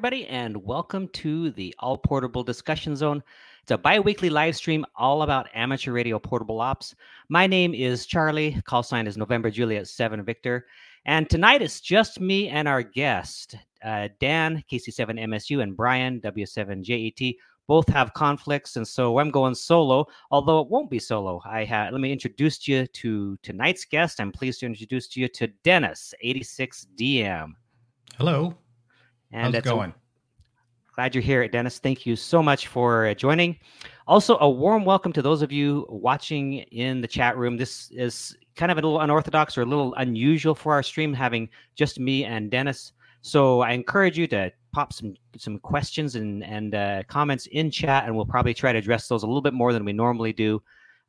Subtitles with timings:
[0.00, 3.22] everybody, and welcome to the All Portable Discussion Zone.
[3.60, 6.94] It's a bi weekly live stream all about amateur radio portable ops.
[7.28, 8.58] My name is Charlie.
[8.64, 10.64] Call sign is November Juliet 7 Victor.
[11.04, 17.36] And tonight it's just me and our guest, uh, Dan, KC7MSU, and Brian, W7JET.
[17.66, 21.42] Both have conflicts, and so I'm going solo, although it won't be solo.
[21.44, 24.18] I have, let me introduce you to tonight's guest.
[24.18, 27.52] I'm pleased to introduce you to Dennis, AD6DM.
[28.16, 28.56] Hello.
[29.32, 29.90] And How's it going?
[29.90, 31.78] A, glad you're here, Dennis.
[31.78, 33.58] Thank you so much for uh, joining.
[34.06, 37.56] Also, a warm welcome to those of you watching in the chat room.
[37.56, 41.48] This is kind of a little unorthodox or a little unusual for our stream, having
[41.76, 42.92] just me and Dennis.
[43.22, 48.04] So I encourage you to pop some some questions and and uh, comments in chat,
[48.06, 50.60] and we'll probably try to address those a little bit more than we normally do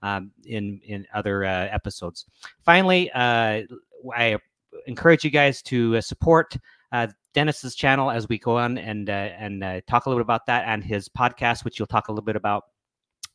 [0.04, 2.26] um, in in other uh, episodes.
[2.64, 3.64] Finally, uh,
[4.16, 4.38] I
[4.88, 6.56] encourage you guys to uh, support
[6.92, 10.26] uh, Dennis's channel as we go on and uh, and uh, talk a little bit
[10.26, 12.66] about that and his podcast, which you'll talk a little bit about.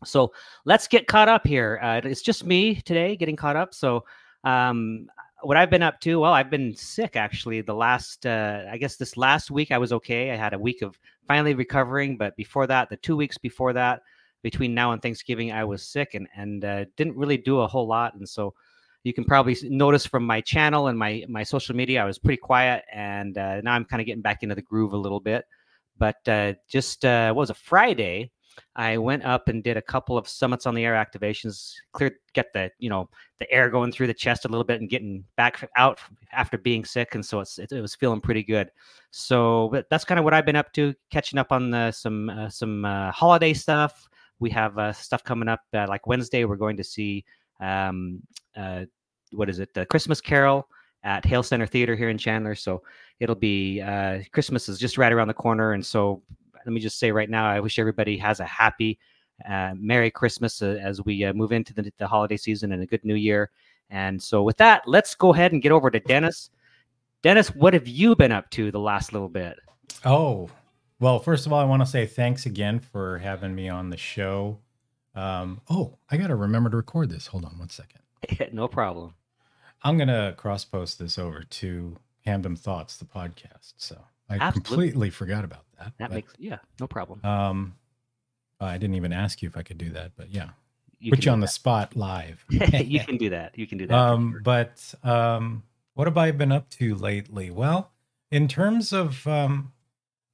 [0.05, 0.33] So
[0.64, 1.80] let's get caught up here.
[1.83, 3.72] Uh, it's just me today getting caught up.
[3.74, 4.05] So
[4.44, 5.06] um,
[5.42, 7.62] what I've been up to, well, I've been sick actually.
[7.62, 10.30] The last, uh, I guess this last week I was okay.
[10.30, 14.02] I had a week of finally recovering, but before that, the two weeks before that,
[14.42, 17.86] between now and Thanksgiving, I was sick and and uh, didn't really do a whole
[17.86, 18.14] lot.
[18.14, 18.55] And so
[19.06, 22.39] you can probably notice from my channel and my my social media, I was pretty
[22.39, 25.44] quiet, and uh, now I'm kind of getting back into the groove a little bit.
[25.96, 28.33] But uh, just uh, what was a Friday,
[28.74, 32.52] I went up and did a couple of summits on the air activations, clear get
[32.52, 33.08] the you know
[33.39, 36.00] the air going through the chest a little bit and getting back out
[36.33, 38.73] after being sick, and so it's it, it was feeling pretty good.
[39.12, 42.28] So but that's kind of what I've been up to, catching up on the, some
[42.28, 44.08] uh, some uh, holiday stuff.
[44.40, 46.44] We have uh, stuff coming up uh, like Wednesday.
[46.44, 47.24] We're going to see
[47.61, 48.20] um,
[48.56, 48.86] uh,
[49.36, 49.73] what is it?
[49.74, 50.69] The Christmas Carol
[51.05, 52.55] at Hale Center Theater here in Chandler.
[52.55, 52.83] So
[53.20, 56.23] it'll be uh, Christmas is just right around the corner, and so
[56.67, 58.98] let me just say right now, I wish everybody has a happy,
[59.48, 62.86] uh, Merry Christmas uh, as we uh, move into the, the holiday season and a
[62.86, 63.51] good New Year.
[63.89, 66.51] And so with that, let's go ahead and get over to Dennis.
[67.23, 69.57] Dennis, what have you been up to the last little bit?
[70.05, 70.51] Oh,
[70.98, 73.97] well, first of all, I want to say thanks again for having me on the
[73.97, 74.58] show.
[75.14, 77.29] Um, oh, I got to remember to record this.
[77.29, 78.01] Hold on one second.
[78.53, 79.14] no problem.
[79.86, 83.74] I'm going to cross post this over to Hamdom Thoughts, the podcast.
[83.77, 83.97] So
[84.29, 84.61] I Absolutely.
[84.61, 85.92] completely forgot about that.
[85.98, 87.24] That but, makes, yeah, no problem.
[87.24, 87.77] Um,
[88.58, 90.48] I didn't even ask you if I could do that, but yeah,
[90.98, 91.47] you put you on that.
[91.47, 92.45] the spot live.
[92.51, 93.57] you can do that.
[93.57, 93.97] You can do that.
[93.97, 94.41] Um, sure.
[94.41, 95.63] but um,
[95.95, 97.53] what have I been up to lately?
[97.53, 97.92] Well,
[98.33, 99.73] in terms of um,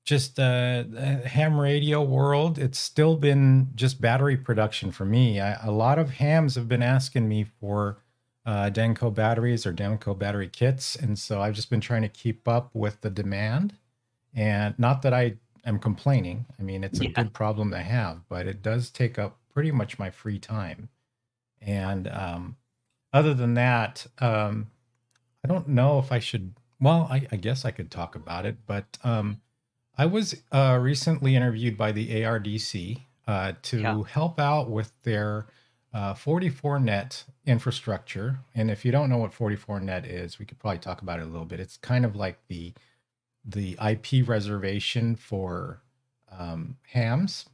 [0.03, 0.85] just uh,
[1.27, 5.41] ham radio world, it's still been just battery production for me.
[5.41, 7.99] I, a lot of hams have been asking me for
[8.45, 12.49] uh, Denko batteries or Denko battery kits, and so I've just been trying to keep
[12.49, 13.75] up with the demand.
[14.35, 16.47] And not that I am complaining.
[16.59, 17.11] I mean, it's a yeah.
[17.11, 20.89] good problem to have, but it does take up pretty much my free time.
[21.61, 22.57] And um,
[23.13, 24.69] other than that, um,
[25.45, 26.55] I don't know if I should.
[26.81, 29.41] Well, I, I guess I could talk about it, but um,
[29.97, 34.03] I was uh, recently interviewed by the ARDC uh, to yeah.
[34.09, 35.47] help out with their
[35.95, 38.39] uh, 44net infrastructure.
[38.55, 41.31] And if you don't know what 44net is, we could probably talk about it a
[41.31, 41.61] little bit.
[41.61, 42.73] It's kind of like the
[43.45, 45.83] the IP reservation for
[46.31, 47.47] um, hams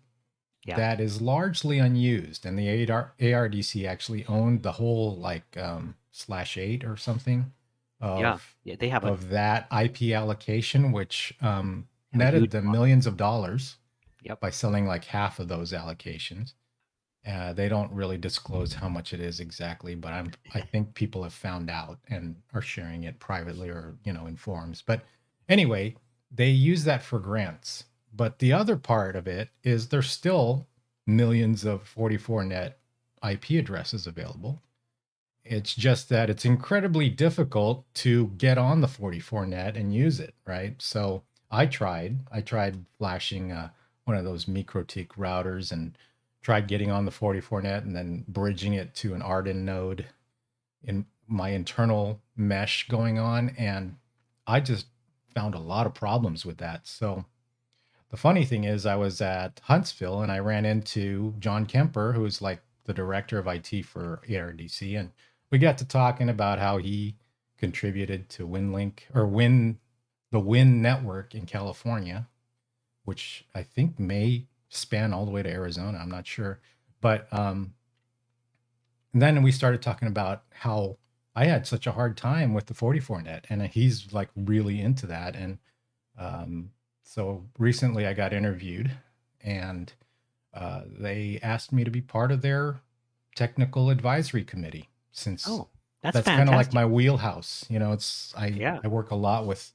[0.68, 0.76] yeah.
[0.76, 2.44] that is largely unused.
[2.44, 7.52] And the AR- ARDC actually owned the whole like um, slash eight or something
[8.00, 8.38] of, yeah.
[8.64, 9.28] yeah they have of a...
[9.28, 13.76] that IP allocation, which um, netted them millions of dollars
[14.22, 14.40] yep.
[14.40, 16.52] by selling like half of those allocations.
[17.28, 21.22] Uh, they don't really disclose how much it is exactly, but I'm I think people
[21.24, 24.82] have found out and are sharing it privately or you know in forums.
[24.84, 25.02] But
[25.48, 25.96] anyway,
[26.30, 27.84] they use that for grants.
[28.14, 30.66] But the other part of it is there's still
[31.06, 32.74] millions of 44net
[33.28, 34.62] IP addresses available.
[35.44, 40.80] It's just that it's incredibly difficult to get on the 44net and use it, right?
[40.80, 42.20] So I tried.
[42.30, 43.70] I tried flashing uh,
[44.04, 45.96] one of those MikroTik routers and
[46.42, 50.06] tried getting on the 44net and then bridging it to an AREDN node
[50.82, 53.50] in my internal mesh going on.
[53.58, 53.96] And
[54.46, 54.86] I just
[55.34, 56.86] found a lot of problems with that.
[56.86, 57.24] So
[58.10, 62.40] the funny thing is, I was at Huntsville and I ran into John Kemper, who's
[62.40, 65.10] like the director of IT for ARDC, and
[65.50, 67.16] we got to talking about how he
[67.58, 69.78] contributed to WinLink or Win
[70.30, 72.26] the Win network in California,
[73.04, 75.98] which I think may span all the way to Arizona.
[75.98, 76.60] I'm not sure,
[77.00, 77.74] but um,
[79.12, 80.98] and then we started talking about how
[81.34, 85.06] I had such a hard time with the 44 net, and he's like really into
[85.06, 85.36] that.
[85.36, 85.58] And
[86.18, 86.70] um,
[87.02, 88.90] so recently I got interviewed,
[89.40, 89.92] and
[90.52, 92.80] uh, they asked me to be part of their
[93.34, 94.88] technical advisory committee.
[95.12, 95.68] Since Oh,
[96.02, 97.92] that's, that's kind of like my wheelhouse, you know.
[97.92, 98.80] It's I Yeah.
[98.82, 99.72] I work a lot with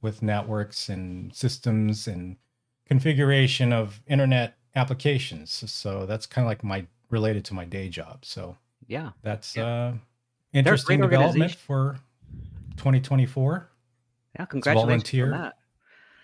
[0.00, 2.36] with networks and systems and
[2.90, 5.50] configuration of internet applications.
[5.70, 8.24] So that's kind of like my related to my day job.
[8.24, 8.56] So
[8.88, 9.10] yeah.
[9.22, 9.64] that's Yeah.
[9.66, 9.94] uh,
[10.52, 11.98] interesting development for
[12.76, 13.70] 2024.
[14.38, 15.34] Yeah, congratulations volunteer.
[15.34, 15.54] on that.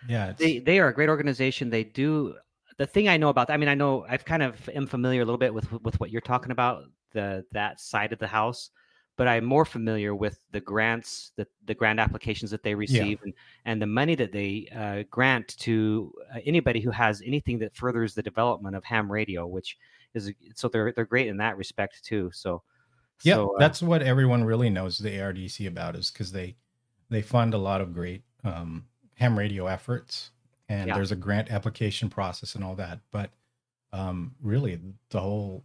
[0.09, 1.71] Yeah, They they are a great organization.
[1.71, 2.35] They do
[2.79, 3.51] the thing I know about.
[3.51, 6.11] I mean, I know I've kind of am familiar a little bit with with what
[6.11, 8.71] you're talking about the that side of the house,
[9.17, 13.33] but I'm more familiar with the grants that the grant applications that they receive and
[13.65, 18.15] and the money that they uh, grant to uh, anybody who has anything that furthers
[18.15, 19.77] the development of ham radio, which
[20.15, 22.31] is so they're they're great in that respect too.
[22.33, 22.63] So
[23.23, 26.57] yeah, so, uh, that's what everyone really knows the ARDC about is because they
[27.09, 30.31] they fund a lot of great um, ham radio efforts,
[30.69, 30.95] and Yeah.
[30.95, 33.01] there's a grant application process and all that.
[33.11, 33.31] But
[33.93, 34.79] um, really,
[35.11, 35.65] the whole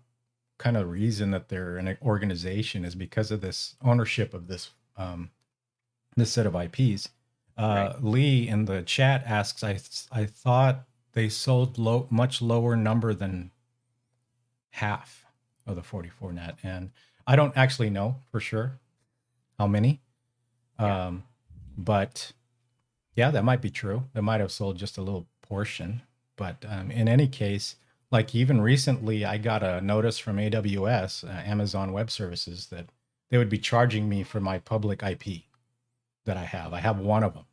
[0.62, 5.32] kind of reason that they're an organization is because of this ownership of this um,
[6.16, 7.10] this set of IPs.
[7.58, 9.80] Uh, Lee in the chat asks, I
[10.12, 13.52] I thought they sold low, much lower number than
[14.72, 15.26] half
[15.66, 16.92] of the 44 net, and
[17.26, 18.80] I don't actually know for sure
[19.60, 20.00] how many.
[20.80, 21.08] Yeah.
[21.08, 21.24] Um,
[21.78, 22.32] but
[23.16, 24.04] yeah, that might be true.
[24.14, 26.04] They might have sold just a little portion.
[26.36, 27.76] But um, in any case,
[28.12, 32.88] like even recently, I got a notice from AWS, uh, Amazon Web Services, that
[33.30, 35.44] they would be charging me for my public IP
[36.26, 36.74] that I have.
[36.74, 37.46] I have one of them.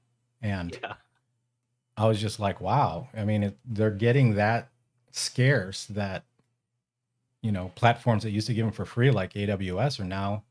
[0.43, 0.95] And yeah.
[1.97, 3.09] I was just like, wow.
[3.17, 4.69] I mean, it, they're getting that
[5.13, 6.25] scarce that,
[7.41, 10.43] you know, platforms that used to give them for free, like AWS, are now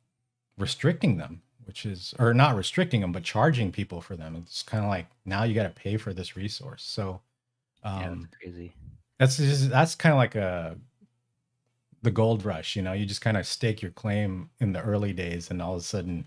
[0.57, 4.37] restricting them, which is, or not restricting them, but charging people for them.
[4.37, 6.83] It's kind of like now you got to pay for this resource.
[6.83, 7.19] So,
[7.83, 8.73] yeah, um, that's crazy.
[9.17, 10.77] That's just, that's kind of like a,
[12.03, 15.13] the gold rush, you know, you just kind of stake your claim in the early
[15.13, 16.25] days and all of a sudden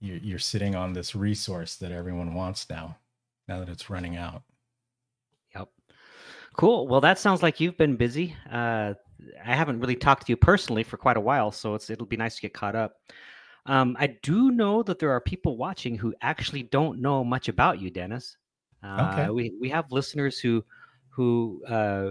[0.00, 2.96] you're, you're sitting on this resource that everyone wants now,
[3.48, 4.42] now that it's running out.
[5.54, 5.68] Yep.
[6.56, 6.86] Cool.
[6.86, 8.36] Well, that sounds like you've been busy.
[8.50, 8.94] Uh,
[9.44, 12.16] I haven't really talked to you personally for quite a while, so it's it'll be
[12.16, 12.96] nice to get caught up.
[13.66, 17.80] Um, I do know that there are people watching who actually don't know much about
[17.80, 18.36] you, Dennis.
[18.82, 19.30] Uh, Okay.
[19.30, 20.62] We we have listeners who
[21.14, 22.10] who uh,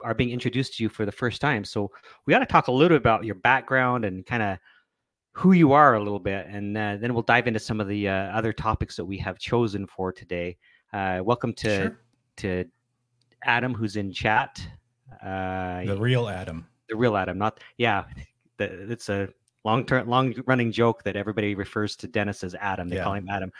[0.00, 1.90] are being introduced to you for the first time, so
[2.26, 4.58] we got to talk a little bit about your background and kind of
[5.32, 8.08] who you are a little bit, and uh, then we'll dive into some of the
[8.08, 10.56] uh, other topics that we have chosen for today.
[10.92, 11.98] Uh, welcome to Sure.
[12.36, 12.64] to
[13.44, 14.60] Adam, who's in chat.
[15.22, 16.66] Uh, The real Adam.
[16.88, 18.04] the real Adam, not yeah.
[18.58, 19.28] The, it's a
[19.64, 22.88] long term, long running joke that everybody refers to Dennis as Adam.
[22.90, 23.04] They Yeah.
[23.04, 23.50] call him Adam,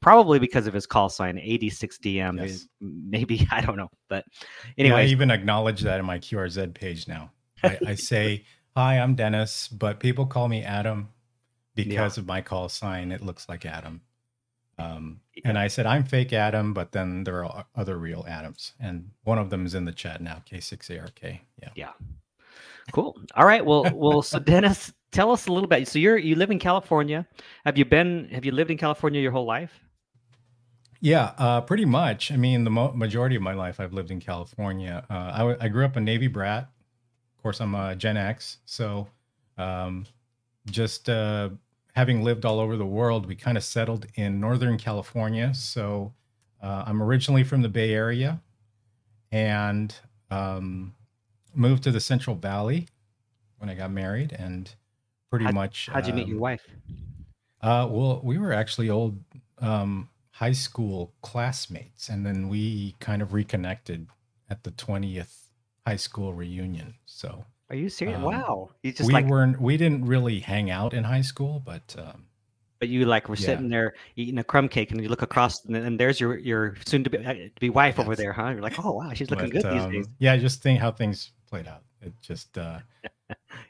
[0.00, 2.40] probably because of his call sign, AD6DM.
[2.40, 2.66] Yes.
[2.80, 4.24] Maybe I don't know, but
[4.78, 7.30] Anyway, I even acknowledge that in my QRZ page now.
[7.62, 8.44] I, I say,
[8.76, 11.08] "Hi, I'm Dennis," but people call me Adam
[11.74, 13.12] because of my call sign.
[13.12, 14.00] It looks like Adam.
[14.78, 19.10] Um, and I said I'm fake Adam, but then there are other real Adams, and
[19.24, 20.42] one of them is in the chat now.
[20.50, 21.40] K6ARK.
[21.62, 21.68] Yeah.
[21.74, 21.92] Yeah.
[22.92, 23.20] cool.
[23.34, 25.86] All right, well, well, so Dennis, tell us a little bit.
[25.86, 27.26] So you're you live in California.
[27.66, 28.28] Have you been?
[28.32, 29.84] Have you lived in California your whole life?
[31.00, 32.30] Yeah, uh, pretty much.
[32.30, 35.04] I mean, the mo- majority of my life I've lived in California.
[35.08, 36.64] Uh, I, w- I grew up a Navy brat.
[37.36, 38.58] Of course, I'm a Gen X.
[38.66, 39.08] So,
[39.56, 40.04] um,
[40.70, 41.48] just uh,
[41.94, 45.54] having lived all over the world, we kind of settled in Northern California.
[45.54, 46.12] So,
[46.62, 48.42] uh, I'm originally from the Bay Area
[49.32, 49.94] and
[50.30, 50.94] um,
[51.54, 52.88] moved to the Central Valley
[53.56, 54.32] when I got married.
[54.34, 54.70] And
[55.30, 55.88] pretty How'd- much.
[55.90, 56.62] How'd you meet your um, wife?
[57.62, 59.18] uh, well, we were actually old
[59.62, 64.08] um, high school classmates, and then we kind of reconnected
[64.48, 65.50] at the twentieth
[65.86, 66.94] high school reunion.
[67.04, 68.16] So Are you serious?
[68.16, 71.62] um, wow, you just we like, weren't, we didn't really hang out in high school,
[71.64, 72.24] but um,
[72.78, 73.46] but you like were yeah.
[73.46, 76.74] sitting there eating a crumb cake, and you look across, and, and there's your your
[76.86, 78.48] soon to be uh, to be wife over there, huh?
[78.48, 80.08] You're like, oh wow, she's looking but, good these um, days.
[80.18, 81.82] yeah, just think how things played out.
[82.00, 82.78] It just uh,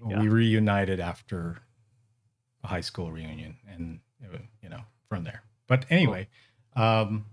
[0.08, 0.20] Yeah.
[0.20, 1.58] we reunited after
[2.64, 3.98] a high school reunion, and
[4.62, 5.42] you know from there.
[5.66, 6.28] But anyway,
[6.76, 7.26] um,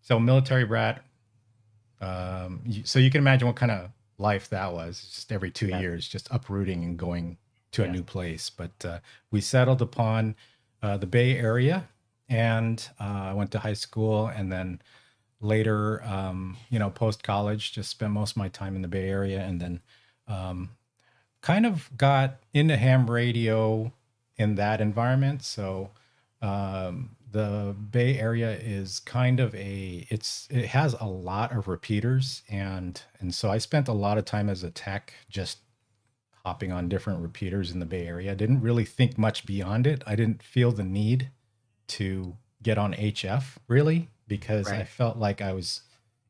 [0.00, 1.04] so military brat.
[2.00, 5.08] Um, so you can imagine what kind of life that was.
[5.14, 5.80] Just every two Yeah.
[5.80, 7.38] years, just uprooting and going
[7.72, 8.50] to a new place.
[8.50, 8.98] But uh,
[9.30, 10.34] we settled upon
[10.82, 11.88] uh, the Bay Area,
[12.28, 14.80] and uh, I went to high school, and then
[15.40, 19.08] later, um, you know, post college, just spent most of my time in the Bay
[19.08, 19.80] Area, and then
[20.28, 20.70] um,
[21.40, 23.92] kind of got into ham radio
[24.36, 25.42] in that environment.
[25.42, 25.90] So
[26.40, 32.42] um, the Bay Area is kind of a it's it has a lot of repeaters
[32.48, 35.58] and and so I spent a lot of time as a tech just
[36.44, 38.32] hopping on different repeaters in the Bay Area.
[38.32, 40.02] I didn't really think much beyond it.
[40.06, 41.30] I didn't feel the need
[41.88, 44.80] to get on HF really because right.
[44.80, 45.82] I felt like I was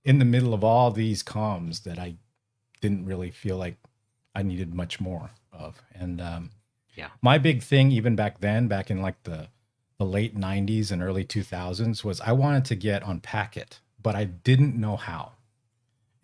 [0.04, 2.16] in the middle of all these comms that I
[2.80, 3.76] didn't really feel like
[4.34, 5.82] I needed much more of.
[5.94, 6.50] And um,
[6.94, 9.48] yeah, my big thing even back then, back in like the
[10.02, 14.24] the late 90s and early 2000s was I wanted to get on packet, but I
[14.24, 15.32] didn't know how.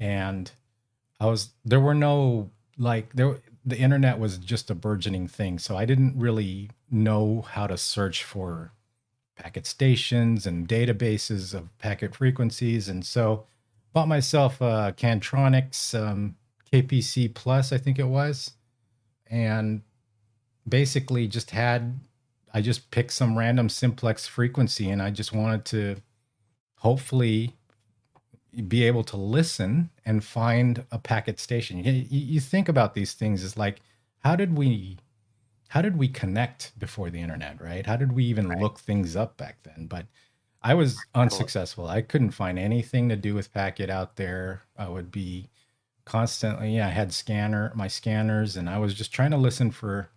[0.01, 0.51] And
[1.21, 5.77] I was there were no like there the internet was just a burgeoning thing, so
[5.77, 8.73] I didn't really know how to search for
[9.37, 13.47] packet stations and databases of packet frequencies and so
[13.93, 16.35] bought myself a Kantronics um,
[16.73, 18.55] KPC Plus, I think it was,
[19.29, 19.83] and
[20.69, 22.01] basically just had
[22.53, 25.97] I just picked some random simplex frequency and I just wanted to
[26.77, 27.55] hopefully
[28.67, 31.85] be able to listen and find a packet station.
[31.85, 33.81] You, you think about these things is like,
[34.21, 34.99] how did we,
[35.69, 37.85] how did we connect before the internet, right?
[37.85, 38.59] How did we even right.
[38.59, 39.87] look things up back then?
[39.87, 40.07] But
[40.63, 41.87] I was unsuccessful.
[41.87, 44.63] I couldn't find anything to do with packet out there.
[44.77, 45.49] I would be
[46.05, 50.09] constantly, yeah, I had scanner, my scanners, and I was just trying to listen for,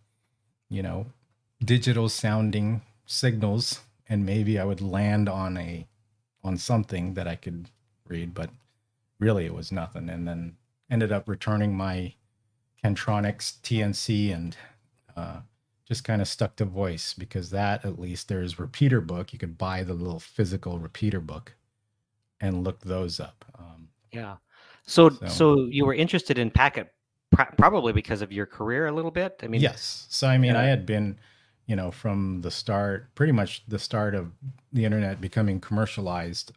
[0.69, 1.07] you know,
[1.63, 5.87] digital sounding signals and maybe I would land on a
[6.43, 7.69] on something that I could
[8.07, 8.49] read, but
[9.19, 10.09] really it was nothing.
[10.09, 10.57] And then
[10.89, 12.15] ended up returning my
[12.83, 14.57] Kantronics TNC and
[15.15, 15.41] uh,
[15.87, 19.31] just kind of stuck to voice because that at least there's repeater book.
[19.33, 21.53] You could buy the little physical repeater book
[22.41, 23.45] and look those up.
[23.57, 24.37] Um, yeah.
[24.87, 26.91] So, so, so you were interested in packet
[27.31, 29.39] pr- probably because of your career a little bit.
[29.43, 30.07] I mean, yes.
[30.09, 31.19] So I mean, I had been
[31.71, 34.33] you know, from the start, pretty much the start of
[34.73, 36.51] the internet becoming commercialized,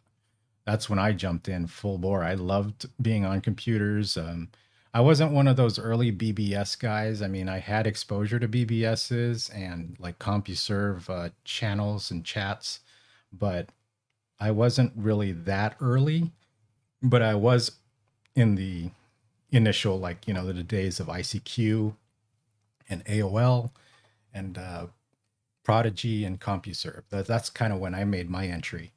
[0.65, 2.21] that's when I jumped in full bore.
[2.21, 4.17] I loved being on computers.
[4.17, 4.49] Um,
[4.93, 7.21] I wasn't one of those early BBS guys.
[7.21, 12.81] I mean, I had exposure to BBSs and like CompuServe uh, channels and chats,
[13.31, 13.69] but
[14.37, 16.33] I wasn't really that early.
[17.01, 17.71] But I was
[18.35, 18.89] in the
[19.49, 21.95] initial, like, you know, the days of ICQ
[22.89, 23.71] and AOL
[24.35, 24.87] and uh,
[25.65, 27.03] Prodigy and CompuServe.
[27.09, 28.93] That, that's kind of when I made my entry.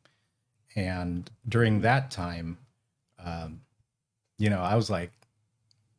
[0.76, 2.58] And during that time,
[3.18, 3.62] um,
[4.38, 5.10] you know, I was like,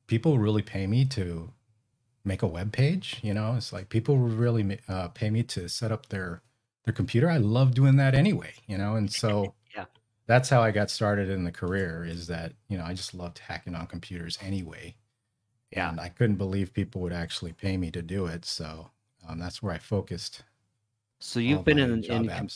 [0.08, 1.52] people really pay me to
[2.24, 3.20] make a web page.
[3.22, 6.42] You know, it's like people really uh, pay me to set up their
[6.86, 7.30] their computer.
[7.30, 8.54] I love doing that anyway.
[8.68, 9.86] You know, and so yeah,
[10.28, 12.06] that's how I got started in the career.
[12.08, 14.96] Is that you know I just loved hacking on computers anyway.
[15.72, 15.90] Yeah.
[15.90, 18.46] And I couldn't believe people would actually pay me to do it.
[18.46, 18.90] So
[19.28, 20.44] um, that's where I focused.
[21.20, 22.50] So you've been in in,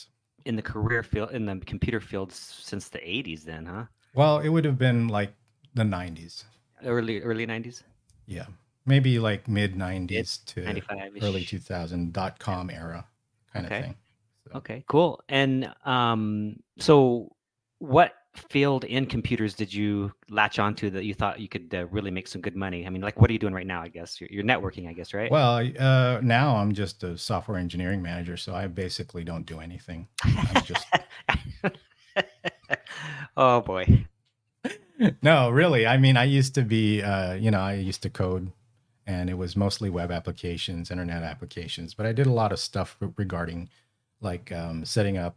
[0.46, 3.86] in the career field in the computer field since the 80s, then, huh?
[4.14, 5.34] Well, it would have been like
[5.74, 6.44] the 90s,
[6.86, 7.84] early early 90s.
[8.26, 8.46] Yeah,
[8.86, 13.06] maybe like mid 90s to 95 early 2000 dot com era
[13.54, 13.78] kind okay.
[13.78, 13.96] of thing.
[14.48, 14.58] So.
[14.58, 15.22] Okay, cool.
[15.30, 17.36] And um, so
[17.80, 22.12] what field in computers did you latch onto that you thought you could uh, really
[22.12, 22.86] make some good money?
[22.86, 23.82] I mean, like, what are you doing right now?
[23.82, 25.32] I guess you're, you're networking, I guess, right?
[25.32, 30.08] Well, uh, now I'm just a software engineering manager, so I basically don't do anything.
[30.24, 30.86] I'm just.
[33.38, 34.06] oh boy.
[35.22, 35.86] no, really.
[35.86, 38.52] I mean, I used to be, uh, you know, I used to code,
[39.06, 42.98] and it was mostly web applications, internet applications, but I did a lot of stuff
[43.18, 43.70] regarding
[44.22, 45.36] like um, setting up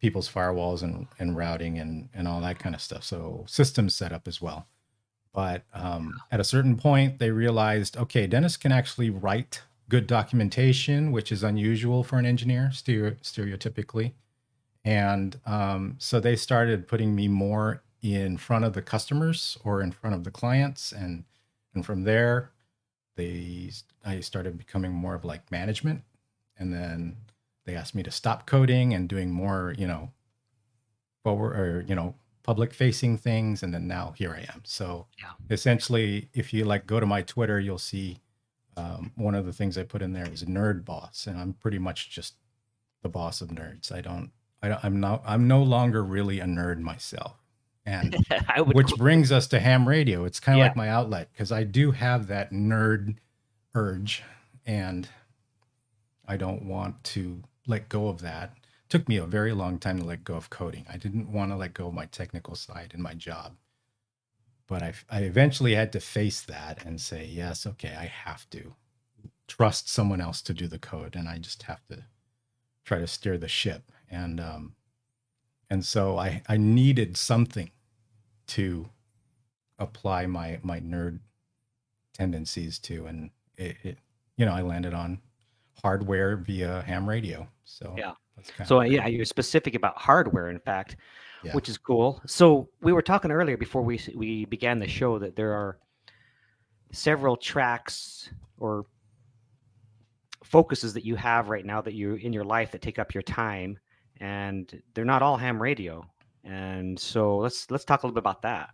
[0.00, 3.04] people's firewalls and, and routing and, and all that kind of stuff.
[3.04, 4.66] So systems setup as well.
[5.32, 11.12] But um, at a certain point, they realized, okay, Dennis can actually write good documentation,
[11.12, 14.12] which is unusual for an engineer, stereo, stereotypically.
[14.84, 19.92] And um, so they started putting me more in front of the customers or in
[19.92, 21.24] front of the clients, and
[21.74, 22.50] and from there,
[23.16, 23.70] they
[24.04, 26.02] I started becoming more of like management,
[26.56, 27.16] and then
[27.68, 30.10] they asked me to stop coding and doing more, you know,
[31.22, 34.62] forward or you know, public facing things, and then now here I am.
[34.64, 35.32] So yeah.
[35.50, 38.22] essentially, if you like go to my Twitter, you'll see
[38.78, 41.78] um, one of the things I put in there is nerd boss, and I'm pretty
[41.78, 42.36] much just
[43.02, 43.92] the boss of nerds.
[43.92, 44.30] I don't,
[44.62, 47.34] I, am not, I'm no longer really a nerd myself.
[47.84, 48.16] And
[48.72, 50.24] which brings us to ham radio.
[50.24, 50.64] It's kind of yeah.
[50.68, 53.16] like my outlet because I do have that nerd
[53.74, 54.22] urge,
[54.64, 55.06] and
[56.26, 58.54] I don't want to let go of that.
[58.56, 60.86] It took me a very long time to let go of coding.
[60.90, 63.54] I didn't want to let go of my technical side in my job.
[64.66, 68.74] But I, I eventually had to face that and say, yes, okay, I have to
[69.46, 71.14] trust someone else to do the code.
[71.14, 72.04] And I just have to
[72.84, 73.92] try to steer the ship.
[74.10, 74.74] And um,
[75.70, 77.70] and so I I needed something
[78.48, 78.88] to
[79.78, 81.20] apply my my nerd
[82.14, 83.98] tendencies to, and it, it
[84.36, 85.20] you know I landed on
[85.82, 87.48] hardware via ham radio.
[87.64, 88.12] So yeah.
[88.66, 90.96] So yeah, you're specific about hardware, in fact,
[91.42, 91.52] yeah.
[91.52, 92.20] which is cool.
[92.26, 95.78] So we were talking earlier before we we began the show that there are
[96.92, 98.86] several tracks or
[100.44, 103.22] focuses that you have right now that you in your life that take up your
[103.22, 103.78] time
[104.20, 106.02] and they're not all ham radio
[106.44, 108.70] and so let's let's talk a little bit about that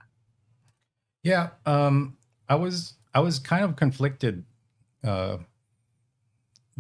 [1.25, 2.17] yeah um
[2.49, 4.45] i was i was kind of conflicted
[5.03, 5.37] uh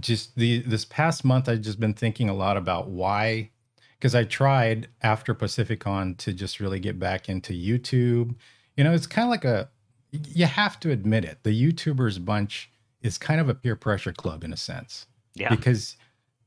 [0.01, 3.51] just the this past month i've just been thinking a lot about why
[3.99, 8.35] because i tried after pacificon to just really get back into youtube
[8.77, 9.69] you know it's kind of like a
[10.11, 12.71] you have to admit it the youtubers bunch
[13.05, 15.07] is kind of a peer pressure club in a sense.
[15.35, 15.51] Yeah.
[15.51, 15.97] Because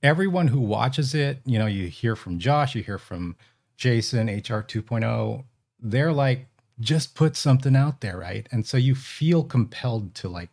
[0.04, 3.38] everyone who watches it, you know, you hear from Josh, you hear from
[3.78, 5.46] Jason, HR 2.0,
[5.80, 6.48] they're like,
[6.80, 8.48] just put something out there, right?
[8.52, 10.50] And so you feel compelled to like,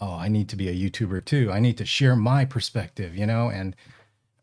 [0.00, 1.50] oh, I need to be a YouTuber too.
[1.52, 3.48] I need to share my perspective, you know?
[3.48, 3.76] And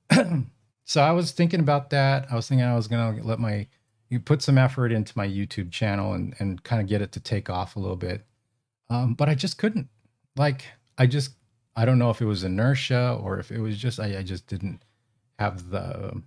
[0.86, 2.28] so I was thinking about that.
[2.32, 3.68] I was thinking I was gonna let my
[4.10, 7.20] you put some effort into my YouTube channel and and kind of get it to
[7.20, 8.26] take off a little bit.
[8.90, 9.90] Um, but I just couldn't
[10.36, 10.66] like
[10.98, 11.32] I just
[11.76, 14.48] I don't know if it was inertia or if it was just I, I just
[14.48, 14.84] didn't
[15.40, 16.22] have the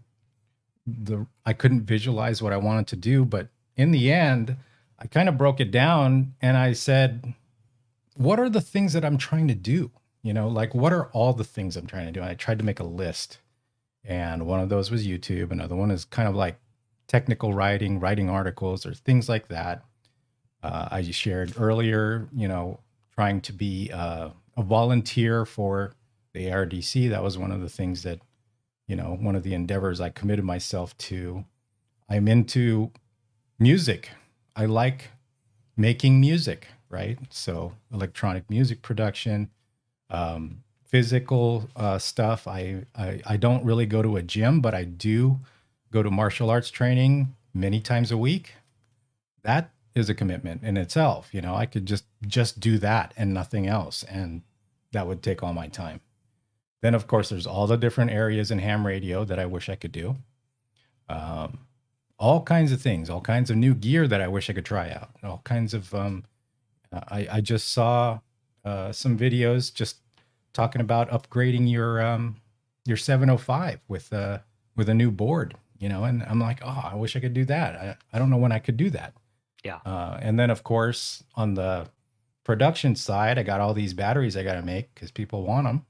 [0.87, 3.25] the I couldn't visualize what I wanted to do.
[3.25, 4.57] But in the end,
[4.99, 7.35] I kind of broke it down and I said,
[8.17, 9.91] what are the things that I'm trying to do?
[10.23, 12.21] You know, like what are all the things I'm trying to do?
[12.21, 13.39] And I tried to make a list.
[14.05, 15.51] And one of those was YouTube.
[15.51, 16.59] Another one is kind of like
[17.09, 19.85] technical writing, writing articles or things like that.
[20.63, 22.81] Uh, I shared earlier, you know,
[23.15, 25.95] trying to be uh, a volunteer for
[26.33, 27.11] the ARDC.
[27.11, 28.21] That was one of the things that,
[28.89, 31.45] you know, one of the endeavors I committed myself to.
[32.09, 32.93] I'm into
[33.59, 34.11] music.
[34.55, 35.11] I like
[35.77, 37.19] making music, right?
[37.31, 39.51] So electronic music production,
[40.11, 42.47] um, physical uh, stuff.
[42.47, 45.41] I, I I don't really go to a gym, but I do
[45.93, 48.55] go to martial arts training many times a week.
[49.43, 51.29] That is a commitment in itself.
[51.33, 54.43] You know, I could just just do that and nothing else, and
[54.93, 56.01] that would take all my time.
[56.83, 59.75] Then, of course, there's all the different areas in ham radio that I wish I
[59.77, 60.17] could do.
[61.09, 61.61] Um,
[62.19, 64.91] all kinds of things, all kinds of new gear that I wish I could try
[64.91, 65.11] out.
[65.23, 65.95] All kinds of.
[65.95, 66.25] Um,
[66.93, 68.21] I I just saw
[68.65, 69.99] uh, some videos just
[70.53, 72.37] talking about upgrading your um,
[72.85, 74.39] your 705 with uh
[74.77, 75.55] with a new board.
[75.79, 77.77] You know, and I'm like, oh, I wish I could do that.
[77.77, 79.13] I, I don't know when I could do that.
[79.63, 79.81] Yeah.
[79.85, 81.89] Uh, and then, of course, on the
[82.45, 85.85] production side, I got all these batteries I got to make because people want them.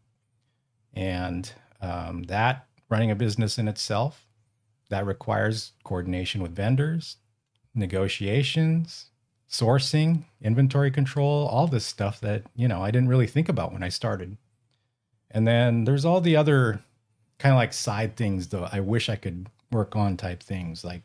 [0.95, 4.27] And um, that running a business in itself,
[4.89, 7.19] that requires coordination with vendors,
[7.75, 9.11] negotiations,
[9.51, 13.83] sourcing, inventory control, all this stuff that, you know, I didn't really think about when
[13.83, 14.37] I started.
[15.31, 16.81] And then there's all the other
[17.39, 21.03] kind of like side things though I wish I could work on type things like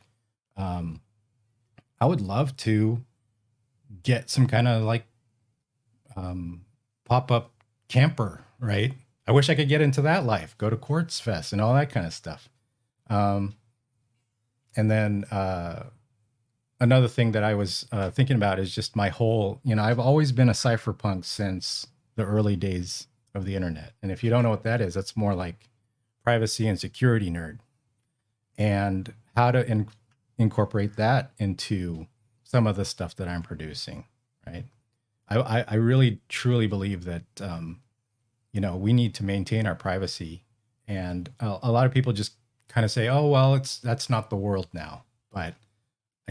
[0.55, 1.01] um,
[1.99, 3.03] I would love to
[4.03, 5.05] get some kind of like
[6.15, 6.61] um,
[7.05, 7.51] pop up
[7.87, 8.93] camper, right?
[9.27, 11.89] I wish I could get into that life, go to Quartz Fest and all that
[11.89, 12.49] kind of stuff.
[13.09, 13.55] Um,
[14.75, 15.83] and then uh,
[16.81, 19.99] another thing that I was uh, thinking about is just my whole, you know, I've
[19.99, 23.93] always been a cypherpunk since the early days of the internet.
[24.01, 25.69] And if you don't know what that is, that's more like
[26.23, 27.59] privacy and security nerd.
[28.57, 29.87] And how to in-
[30.37, 32.07] incorporate that into
[32.43, 34.05] some of the stuff that I'm producing,
[34.45, 34.65] right?
[35.29, 37.79] I, I really truly believe that um,
[38.51, 40.43] you know we need to maintain our privacy,
[40.87, 42.33] and a, a lot of people just
[42.67, 45.55] kind of say, "Oh, well, it's that's not the world now." But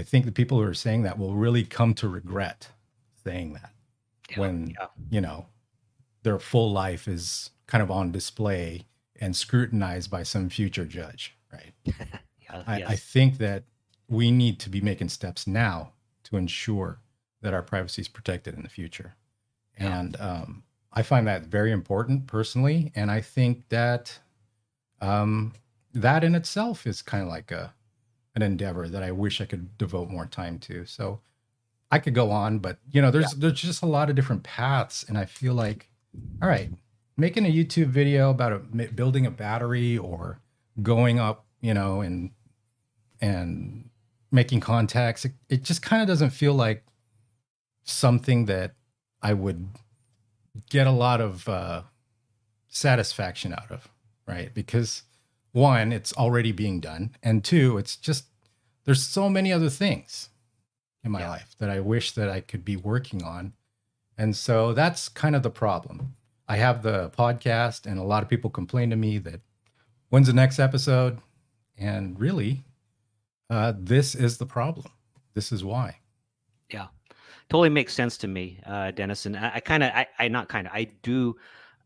[0.00, 2.68] I think the people who are saying that will really come to regret
[3.22, 3.70] saying that
[4.30, 4.86] yeah, when yeah.
[5.10, 5.46] you know
[6.22, 8.86] their full life is kind of on display
[9.20, 11.74] and scrutinized by some future judge, right?
[11.84, 12.88] yeah, I, yes.
[12.88, 13.64] I think that
[14.08, 15.92] we need to be making steps now
[16.24, 16.98] to ensure
[17.42, 19.14] that our privacy is protected in the future.
[19.76, 20.62] And um,
[20.94, 22.90] I find that very important personally.
[22.94, 24.18] And I think that
[25.02, 25.52] um,
[25.92, 27.74] that in itself is kind of like a
[28.34, 30.84] an endeavor that I wish I could devote more time to.
[30.84, 31.20] So
[31.90, 33.38] I could go on, but you know, there's yeah.
[33.38, 35.90] there's just a lot of different paths, and I feel like,
[36.40, 36.70] all right,
[37.16, 40.40] making a YouTube video about a, building a battery or
[40.82, 42.30] going up, you know, and
[43.20, 43.90] and
[44.30, 45.24] making contacts.
[45.24, 46.84] It, it just kind of doesn't feel like
[47.82, 48.74] something that
[49.20, 49.68] I would
[50.70, 51.82] get a lot of uh,
[52.68, 53.88] satisfaction out of,
[54.26, 54.54] right?
[54.54, 55.02] Because
[55.52, 58.26] one, it's already being done, and two, it's just
[58.84, 60.30] there's so many other things
[61.04, 61.30] in my Yeah.
[61.30, 63.54] life that I wish that I could be working on.
[64.16, 66.14] And so that's kind of the problem.
[66.48, 69.40] I have the podcast, and a lot of people complain to me that
[70.08, 71.18] when's the next episode?
[71.78, 72.64] And really,
[73.48, 74.86] uh, this is the problem.
[75.34, 76.00] This is why.
[76.70, 76.88] Yeah,
[77.48, 79.26] totally makes sense to me, uh, Dennis.
[79.26, 81.36] And I, I kind of, I, I not kind of, I do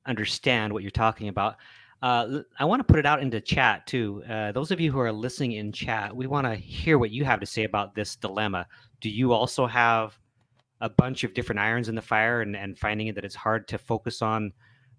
[0.06, 1.56] understand what you're talking about.
[2.04, 4.22] Uh, I want to put it out into chat too.
[4.28, 7.24] Uh, those of you who are listening in chat, we want to hear what you
[7.24, 8.66] have to say about this dilemma.
[9.00, 10.18] Do you also have
[10.82, 13.78] a bunch of different irons in the fire and, and finding that it's hard to
[13.78, 14.52] focus on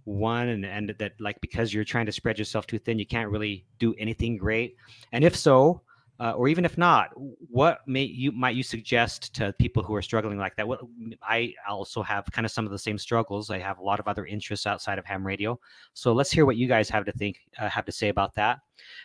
[0.06, 3.30] one and, and that like because you're trying to spread yourself too thin, you can't
[3.30, 4.76] really do anything great?
[5.12, 5.84] And if so,
[6.19, 10.01] uh, or even if not, what may you might you suggest to people who are
[10.01, 10.67] struggling like that?
[10.67, 10.80] What
[11.21, 13.49] I also have kind of some of the same struggles.
[13.49, 15.60] I have a lot of other interests outside of ham radio,
[15.93, 18.60] so let's hear what you guys have to think, uh, have to say about that.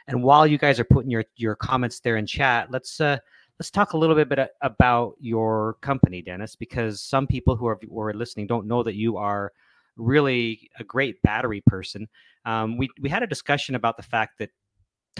[0.07, 3.19] And while you guys are putting your your comments there in chat, let's uh,
[3.59, 7.79] let's talk a little bit bit about your company, Dennis, because some people who are
[7.89, 9.53] who are listening don't know that you are
[9.97, 12.09] really a great battery person.
[12.45, 14.51] Um, we we had a discussion about the fact that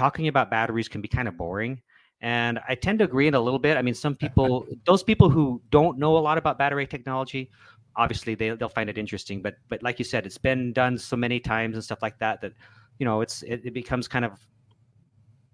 [0.01, 1.83] talking about batteries can be kind of boring.
[2.23, 3.77] And I tend to agree in a little bit.
[3.77, 7.51] I mean, some people, those people who don't know a lot about battery technology,
[7.97, 9.43] obviously they, they'll find it interesting.
[9.43, 12.41] But but like you said, it's been done so many times and stuff like that
[12.41, 12.53] that
[12.99, 14.33] you know it's it, it becomes kind of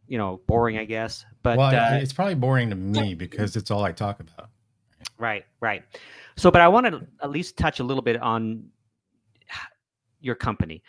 [0.06, 1.24] you know boring, I guess.
[1.42, 4.50] But well, uh, it's probably boring to me because it's all I talk about.
[5.18, 5.82] Right, right.
[6.37, 8.68] So, but I want to at least touch a little bit on
[10.20, 10.82] your company,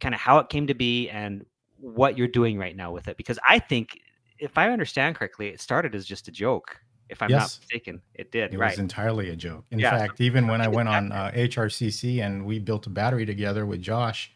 [0.00, 1.44] kind of how it came to be and
[1.84, 3.16] what you're doing right now with it.
[3.16, 4.00] Because I think,
[4.38, 6.80] if I understand correctly, it started as just a joke.
[7.10, 7.40] If I'm Yes.
[7.40, 8.54] not mistaken, it did.
[8.54, 8.70] It right.
[8.70, 9.66] was entirely a joke.
[9.70, 9.90] In Yeah.
[9.90, 13.82] fact, even when I went on uh, HRCC and we built a battery together with
[13.82, 14.32] Josh,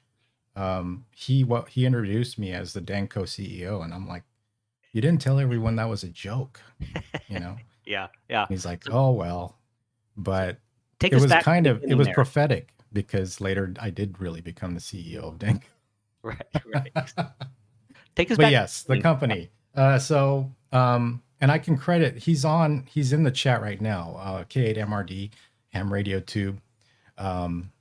[0.55, 4.25] um, he what he introduced me as the Denko CEO, and I'm like,
[4.93, 6.61] you didn't tell everyone that was a joke,
[7.29, 7.57] you know?
[7.87, 8.47] yeah, yeah.
[8.49, 9.59] He's like, oh well,
[10.17, 10.59] but
[10.99, 12.15] Take it was kind of it was there.
[12.15, 15.63] prophetic because later I did really become the CEO of Denko.
[16.29, 17.13] Right, right.
[18.17, 18.53] Take us but back.
[18.53, 19.51] yes, the company.
[19.75, 22.19] Uh, so, um, and I can credit.
[22.19, 22.87] He's on.
[22.91, 24.17] He's in the chat right now.
[24.21, 25.31] Uh, K8MRD
[25.71, 26.61] Ham Radio Tube.
[27.17, 27.73] Um,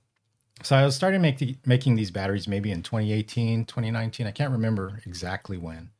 [0.63, 4.27] so I was starting making making these batteries maybe in 2018, 2019.
[4.27, 5.91] I can't remember exactly when,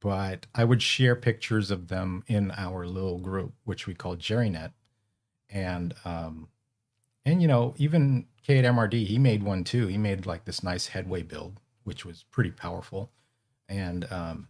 [0.00, 4.72] but I would share pictures of them in our little group, which we call JerryNet,
[5.48, 6.48] and um,
[7.24, 9.86] and you know even K8MRD he made one too.
[9.86, 11.58] He made like this nice headway build,
[11.88, 13.10] which was pretty powerful
[13.68, 14.48] and um,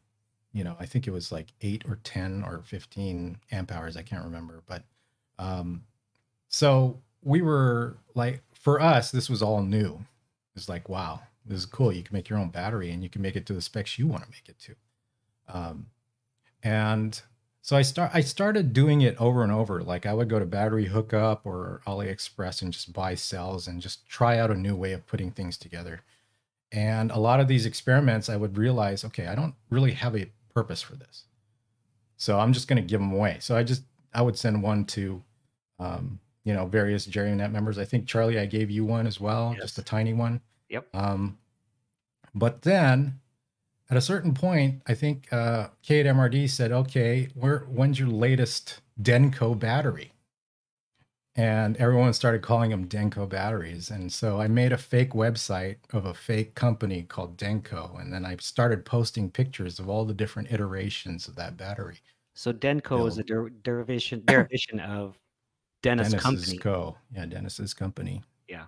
[0.52, 3.96] you know, I think it was like eight or ten or fifteen amp hours.
[3.96, 4.84] I can't remember, but
[5.38, 5.84] um,
[6.48, 10.04] so we were like, for us, this was all new.
[10.56, 11.92] It's like, wow, this is cool.
[11.92, 14.06] You can make your own battery, and you can make it to the specs you
[14.06, 14.74] want to make it to.
[15.48, 15.86] Um,
[16.62, 17.20] and
[17.60, 19.82] so I start, I started doing it over and over.
[19.82, 24.06] Like I would go to Battery Hookup or AliExpress and just buy cells and just
[24.08, 26.00] try out a new way of putting things together.
[26.72, 30.30] And a lot of these experiments, I would realize, okay, I don't really have a
[30.54, 31.24] purpose for this.
[32.16, 33.38] So I'm just going to give them away.
[33.40, 35.22] So I just, I would send one to,
[35.78, 37.78] um, you know, various Jerry Net members.
[37.78, 39.62] I think Charlie, I gave you one as well, Yes.
[39.64, 40.40] just a tiny one.
[40.68, 40.88] Yep.
[40.94, 41.38] Um,
[42.34, 43.20] but then
[43.90, 49.58] at a certain point, I think uh, K8MRD said, okay, where, when's your latest Denko
[49.58, 50.12] battery?
[51.38, 53.90] And everyone started calling them Denko batteries.
[53.90, 58.00] And so I made a fake website of a fake company called Denko.
[58.00, 62.00] And then I started posting pictures of all the different iterations of that battery.
[62.34, 65.16] So Denko is a der- derivation derivation of
[65.80, 66.58] Dennis Dennis's Company.
[66.58, 66.96] Co.
[67.14, 68.24] Yeah, Dennis's company.
[68.48, 68.64] Yeah.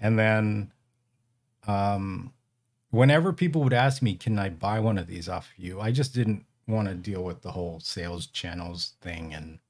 [0.00, 0.72] And then
[1.68, 2.32] um
[2.90, 5.80] whenever people would ask me, can I buy one of these off of you?
[5.80, 9.60] I just didn't want to deal with the whole sales channels thing and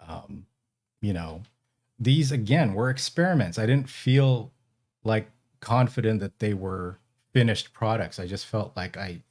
[0.00, 0.44] um,
[1.00, 1.42] you know,
[1.98, 3.58] these again were experiments.
[3.58, 4.52] I didn't feel
[5.04, 5.30] like
[5.60, 6.98] confident that they were
[7.32, 8.18] finished products.
[8.18, 9.22] I just felt like I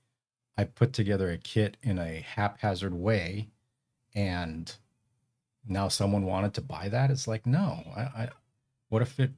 [0.58, 3.50] I put together a kit in a haphazard way
[4.16, 4.74] and
[5.68, 7.12] now someone wanted to buy that.
[7.12, 8.30] It's like, no, I, I
[8.90, 9.32] what if it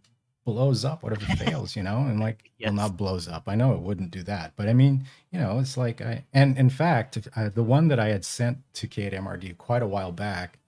[0.46, 1.04] blows up?
[1.04, 1.76] What if it fails?
[1.76, 2.68] You know, and like, Yes.
[2.68, 3.44] well, not blows up.
[3.48, 6.58] I know it wouldn't do that, but I mean, you know, it's like I and
[6.58, 10.60] in fact, uh, the one that I had sent to K8MRD quite a while back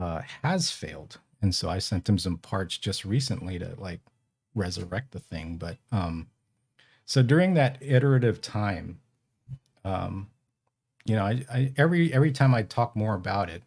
[0.00, 4.00] uh, has failed, and so I sent him some parts just recently to like
[4.54, 5.58] resurrect the thing.
[5.58, 6.28] But um,
[7.04, 9.00] so during that iterative time,
[9.84, 10.30] um,
[11.04, 13.62] you know, I, I every every time I talk more about it,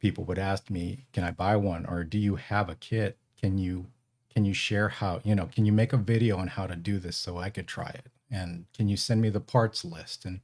[0.00, 3.16] people would ask me, "Can I buy one?" or "Do you have a kit?
[3.40, 3.86] Can you
[4.34, 5.46] can you share how you know?
[5.46, 8.08] Can you make a video on how to do this so I could try it?"
[8.28, 10.40] and can you send me the parts list and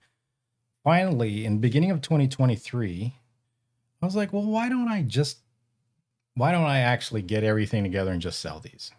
[0.85, 3.15] finally in beginning of 2023
[4.03, 5.39] i was like well why don't i just
[6.39, 8.93] why don't i actually get everything together and just sell these?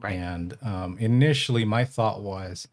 [0.00, 0.14] Right.
[0.14, 2.68] and um, initially my thought was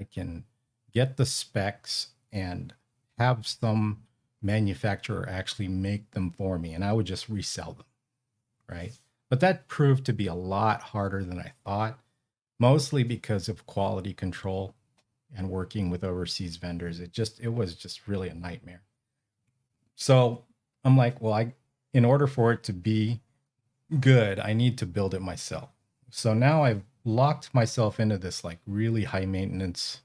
[0.00, 0.44] i can
[0.92, 2.74] get the specs and
[3.18, 4.02] have some
[4.42, 7.86] manufacturer actually make them for me and i would just resell them
[8.68, 8.92] right?
[9.28, 11.98] But that proved to be a lot harder than i thought
[12.58, 14.74] mostly because of quality control
[15.36, 17.00] and working with overseas vendors.
[17.00, 18.82] It just it was just really a nightmare.
[19.94, 20.44] So
[20.84, 21.52] i'm like well i
[21.96, 23.20] in order for it to be
[24.00, 25.70] good i need to build it myself.
[26.10, 30.00] So now i've locked myself into this like really high maintenance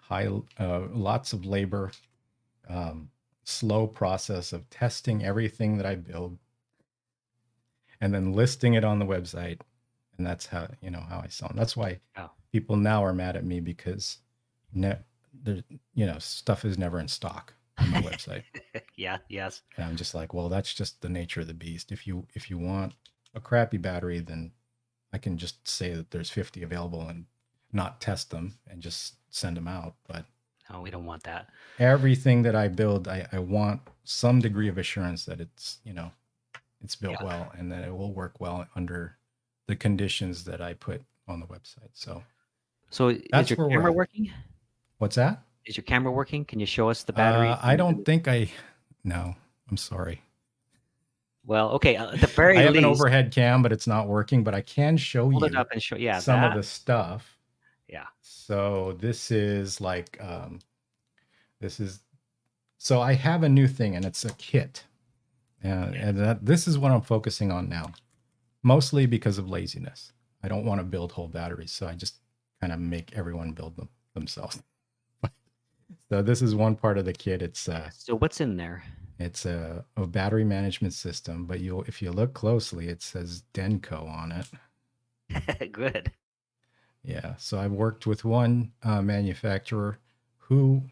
[0.00, 1.92] high uh, lots of labor
[2.68, 3.10] um,
[3.44, 6.38] slow process of testing everything that i build
[8.00, 9.60] and then listing it on the website.
[10.18, 11.48] And that's how you know how i sell.
[11.48, 12.00] Them that's why
[12.52, 14.18] people now are mad at me because
[14.72, 14.98] ne-
[15.94, 18.42] you know stuff is never in stock on my website
[18.96, 19.18] yeah.
[19.28, 19.62] Yes.
[19.76, 22.50] and i'm just like well that's just the nature of the beast if you if
[22.50, 22.94] you want
[23.34, 24.52] a crappy battery then
[25.12, 27.26] i can just say that there's 50 available and
[27.72, 30.24] not test them and just send them out but
[30.70, 31.48] No, we don't want that.
[31.78, 36.10] everything that i build i, I want some degree of assurance that it's you know
[36.82, 37.24] it's built Yeah.
[37.24, 39.16] well and that it will work well under
[39.66, 42.22] the conditions that i put on the website so
[42.90, 43.96] So That's is your where we're camera at.
[43.96, 44.30] working?
[44.98, 46.44] what's that Is your camera working?
[46.44, 47.48] Can you show us the battery?
[47.48, 48.48] Uh, i don't think i
[49.04, 49.34] no
[49.70, 50.22] i'm sorry
[51.44, 51.96] Well, okay.
[51.96, 54.54] uh, At the very i have least, an overhead cam but it's not working but
[54.54, 55.96] i can show hold you it up and show.
[55.96, 56.18] Yeah.
[56.18, 56.50] some that.
[56.52, 57.36] of the stuff
[57.88, 58.06] Yeah.
[58.20, 60.60] so this is like um
[61.60, 62.00] this is
[62.78, 64.84] so i have a new thing and it's a kit
[65.62, 65.98] and, Okay.
[65.98, 67.92] and that, this is what i'm focusing on now
[68.62, 70.12] mostly because of laziness
[70.44, 72.16] i don't want to build whole batteries so i just
[72.60, 74.62] kind of make everyone build them themselves
[76.08, 78.82] so this is one part of the kit it's uh So what's in there?
[79.18, 84.08] it's a, a battery management system but you'll if you look closely it says denko
[84.08, 84.46] on it
[85.72, 86.12] Good.
[87.02, 87.34] Yeah.
[87.36, 89.98] So I've worked with one uh, manufacturer
[90.38, 90.82] who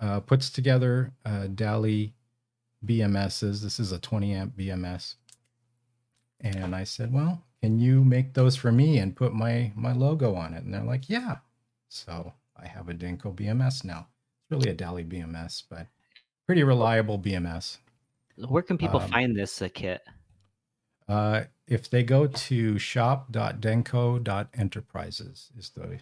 [0.00, 2.14] uh, puts together uh, Daly
[2.84, 3.62] BMSs.
[3.62, 5.14] This is a 20 amp BMS.
[6.40, 10.34] And I said, well, can you make those for me and put my, my logo
[10.34, 10.64] on it?
[10.64, 11.36] And they're like, yeah.
[11.88, 12.32] So
[12.62, 14.08] I have a Denko BMS now.
[14.54, 15.86] Really a Daly BMS, but
[16.46, 17.78] pretty reliable BMS.
[18.36, 20.02] Where can people Um, find this uh, kit?
[21.08, 25.98] Uh, if they go to shop.denko.enterprises is the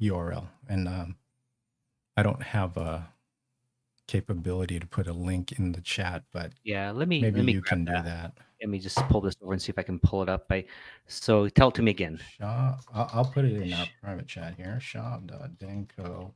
[0.00, 0.46] URL.
[0.68, 1.16] And um,
[2.16, 3.08] I don't have a
[4.06, 6.90] capability to put a link in the chat, but Yeah.
[6.92, 8.04] Let me maybe let me you can do that.
[8.04, 8.32] that.
[8.62, 10.48] Let me just pull this over and see if I can pull it up.
[10.48, 10.64] By
[11.06, 12.18] so tell it to me again.
[12.38, 14.78] Shop, I'll, I'll put it in our private chat here.
[14.80, 16.32] Shop.denko.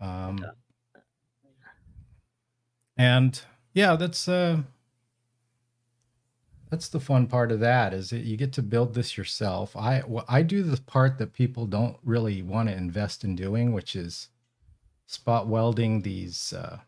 [0.00, 0.44] Um,
[2.96, 3.40] and
[3.72, 4.58] yeah, that's uh,
[6.70, 9.76] that's the fun part of that is that you get to build this yourself.
[9.76, 13.72] I well, I do the part that people don't really want to invest in doing,
[13.72, 14.28] which is
[15.06, 16.78] spot welding these uh,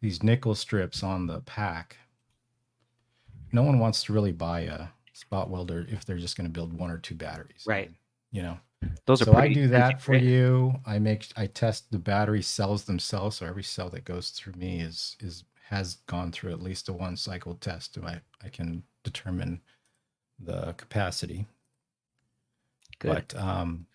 [0.00, 1.96] these nickel strips on the pack.
[3.52, 6.72] No one wants to really buy a spot welder if they're just going to build
[6.72, 7.90] one or two batteries, Right.
[8.32, 8.58] You know,
[9.06, 10.74] Those are so I do that for you.
[10.86, 13.36] I make I test the battery cells themselves.
[13.36, 16.92] So every cell that goes through me is is has gone through at least a
[16.92, 17.94] one cycle test.
[17.94, 19.60] So I I can determine
[20.38, 21.46] the capacity.
[22.98, 23.08] Good.
[23.28, 23.86] But um,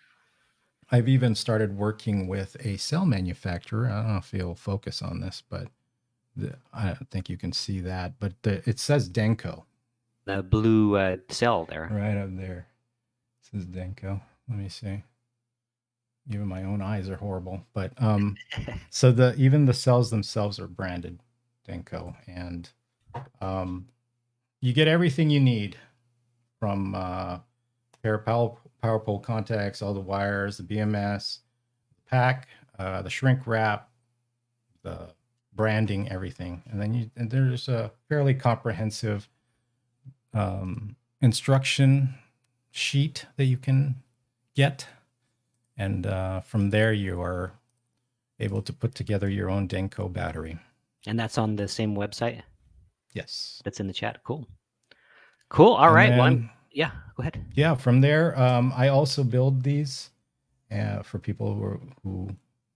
[0.91, 3.87] I've even started working with a cell manufacturer.
[3.87, 5.67] I don't know if you'll focus on this, but
[6.35, 8.19] the, I don't think you can see that.
[8.19, 9.63] But the, it says Denko
[10.29, 11.89] the blue uh, cell there.
[11.91, 12.67] right up there.
[13.41, 14.21] It says Denko.
[14.49, 15.03] Let me see.
[16.29, 17.61] Even my own eyes are horrible.
[17.73, 18.35] But um,
[18.89, 21.19] so the even the cells themselves are branded
[21.67, 22.69] Denko, and
[23.41, 23.87] um,
[24.61, 25.77] you get everything you need
[26.59, 27.39] from uh,
[28.01, 31.39] pair of power, power pole contacts, all the wires, the BMS,
[31.95, 33.89] the pack, uh, the shrink wrap,
[34.83, 35.09] the
[35.53, 39.29] branding, everything, and then you and there's a fairly comprehensive
[40.33, 42.15] um, instruction
[42.71, 43.95] sheet that you can
[44.63, 44.87] get,
[45.77, 47.53] and uh, from there you are
[48.39, 50.57] able to put together your own Denko battery.
[51.07, 52.41] And that's on the same website
[53.13, 53.61] Yes.
[53.63, 54.21] that's in the chat.
[54.23, 54.47] Cool.
[55.49, 55.73] Cool.
[55.73, 56.17] All And right.
[56.17, 56.39] Well,
[56.71, 57.35] yeah, go ahead.
[57.55, 60.11] yeah from there um, i also build these
[60.71, 62.29] uh, for people who are who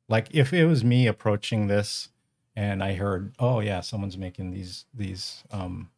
[0.10, 2.10] like if it was me approaching this
[2.56, 5.90] and i heard oh yeah someone's making these these um,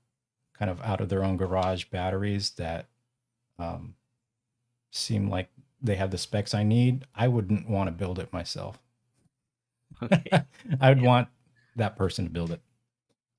[0.60, 2.86] kind of out of their own garage batteries that
[3.58, 3.95] um,
[4.91, 5.50] seem like
[5.81, 8.79] they have the specs I need, I wouldn't want to build it myself.
[10.03, 10.33] Okay.
[10.79, 11.01] I would Yeah.
[11.01, 11.27] want
[11.75, 12.61] that person to build it.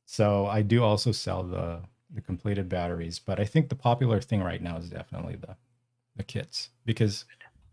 [0.06, 4.42] So I do also sell the the completed batteries, but I think the popular thing
[4.42, 5.56] right now is definitely the
[6.16, 7.26] the kits because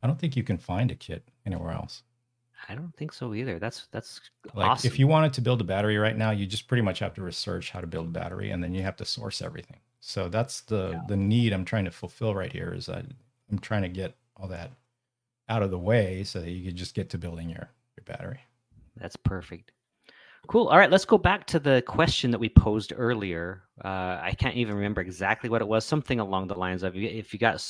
[0.04, 2.04] I don't think you can find a kit anywhere else.
[2.68, 3.60] I don't think so either.
[3.60, 4.20] That's that's
[4.54, 4.86] Like awesome.
[4.86, 7.24] if you wanted to build a battery right now, you just pretty much have to
[7.24, 9.80] research how to build a battery and then you have to source everything.
[10.00, 11.04] So that's the Yeah.
[11.06, 13.06] the need I'm trying to fulfill right here is that
[13.52, 14.72] I'm trying to get all that
[15.50, 18.40] out of the way so that you can just get to building your your battery.
[18.98, 19.72] That's perfect.
[20.48, 20.68] Cool.
[20.68, 23.64] All right, let's go back to the question that we posed earlier.
[23.84, 25.86] Uh, I can't even remember exactly what it was.
[25.86, 27.66] Something along the lines of, if you got,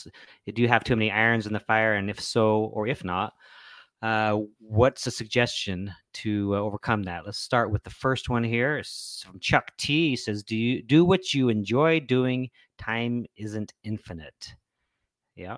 [0.52, 3.34] do you have too many irons in the fire, and if so, or if not,
[4.02, 7.26] uh, what's a suggestion to uh, overcome that?
[7.26, 8.84] Let's start with the first one here.
[9.24, 12.50] From Chuck T says, "Do you do what you enjoy doing?
[12.80, 14.56] Time isn't infinite."
[15.36, 15.58] Yeah.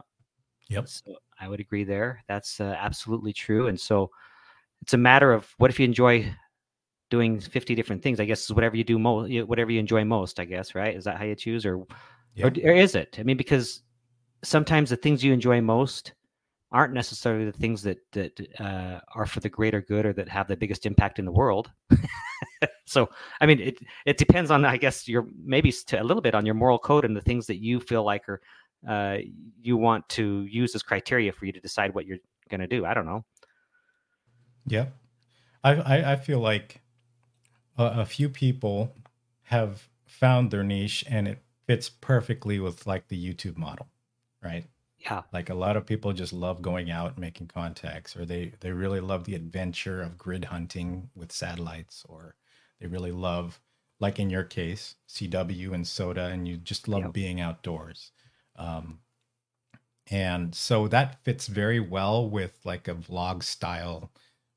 [0.70, 0.88] Yep.
[0.88, 2.24] So I would agree there.
[2.28, 3.68] That's uh, absolutely true.
[3.68, 4.12] And so
[4.82, 6.34] it's a matter of what if you enjoy
[7.10, 8.20] doing 50 different things?
[8.20, 10.96] I guess is whatever you do most, whatever you enjoy most, I guess, right?
[10.96, 11.86] Is that how you choose or,
[12.34, 12.48] Yeah.
[12.48, 13.18] or, or is it?
[13.20, 13.84] I mean, because
[14.44, 16.14] sometimes the things you enjoy most
[16.72, 20.48] aren't necessarily the things that, that uh, are for the greater good or that have
[20.48, 21.72] the biggest impact in the world.
[22.86, 26.46] so, I mean, it, it depends on, I guess, your maybe a little bit on
[26.46, 28.42] your moral code and the things that you feel like are
[28.88, 29.18] uh,
[29.62, 32.20] you want to use as criteria for you to decide what you're
[32.50, 32.86] going to do.
[32.86, 33.26] I don't know.
[34.66, 34.90] Yeah,
[35.64, 36.82] I I, I feel like
[37.78, 38.96] a, a few people
[39.44, 43.90] have found their niche and it fits perfectly with like the YouTube model,
[44.44, 44.68] right?
[44.98, 45.24] Yeah.
[45.34, 48.72] Like a lot of people just love going out and making contacts, or they they
[48.74, 52.36] really love the adventure of grid hunting with satellites, or
[52.80, 53.62] they really love,
[54.00, 57.14] like in your case, CW and SOTA, and you just love Yep.
[57.14, 58.14] being outdoors.
[58.58, 59.00] Um,
[60.12, 64.12] and so that fits very well with like a vlog style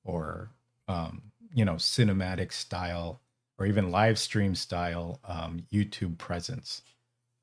[0.05, 0.51] or
[0.89, 1.23] um,
[1.55, 3.21] you know cinematic style
[3.59, 6.83] or even live stream style um, youtube presence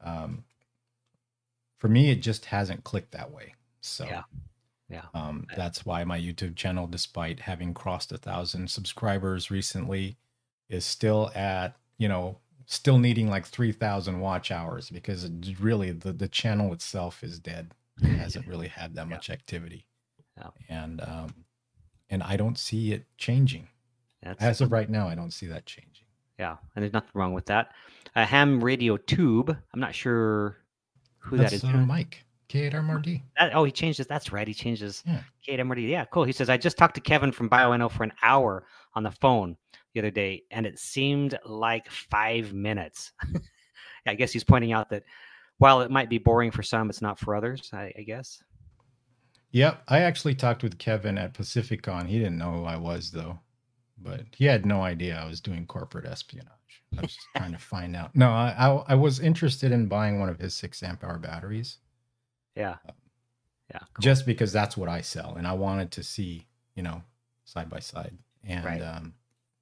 [0.01, 0.43] um,
[1.77, 4.23] for me it just hasn't clicked that way so Yeah.
[4.87, 5.05] Yeah.
[5.15, 10.17] um, that's why my youtube channel despite having crossed a thousand subscribers recently
[10.69, 16.11] is still at you know still needing like 3000 watch hours because it really the,
[16.13, 19.15] the channel itself is dead it hasn't really had that Yeah.
[19.15, 19.85] much activity
[20.37, 20.49] Yeah.
[20.69, 21.33] and um
[22.09, 23.67] and i don't see it changing
[24.23, 25.91] That's, as of right now i don't see that changing
[26.37, 26.57] yeah.
[26.75, 27.69] And there's nothing wrong with that.
[28.17, 29.55] A ham radio tube.
[29.73, 30.57] I'm not sure
[31.19, 31.63] who that's that is.
[31.63, 34.07] uh, mike k8mrd That, oh, he changed his.
[34.07, 34.45] That's right.
[34.45, 35.21] He changed his Yeah.
[35.47, 35.87] KMRD.
[35.89, 36.25] Yeah, cool.
[36.25, 39.55] He says, I just talked to Kevin from Bioenno for an hour on the phone
[39.95, 43.13] the other day, and it seemed like five minutes.
[44.05, 45.03] I guess he's pointing out that
[45.57, 48.43] while it might be boring for some, it's not for others, I, I guess.
[49.51, 52.07] Yep, I actually talked with Kevin at Pacificon.
[52.07, 53.39] He didn't know who I was though,
[53.97, 56.49] but he had no idea I was doing corporate espionage.
[56.97, 58.13] I was just trying to find out.
[58.15, 61.77] No, I, I I was interested in buying one of his six amp hour batteries
[62.55, 62.75] Yeah.
[63.71, 63.79] Yeah.
[63.79, 64.01] cool.
[64.01, 67.01] just because that's what I sell, and I wanted to see, you know,
[67.45, 68.17] side by side.
[68.43, 68.81] And Right.
[68.81, 69.13] um,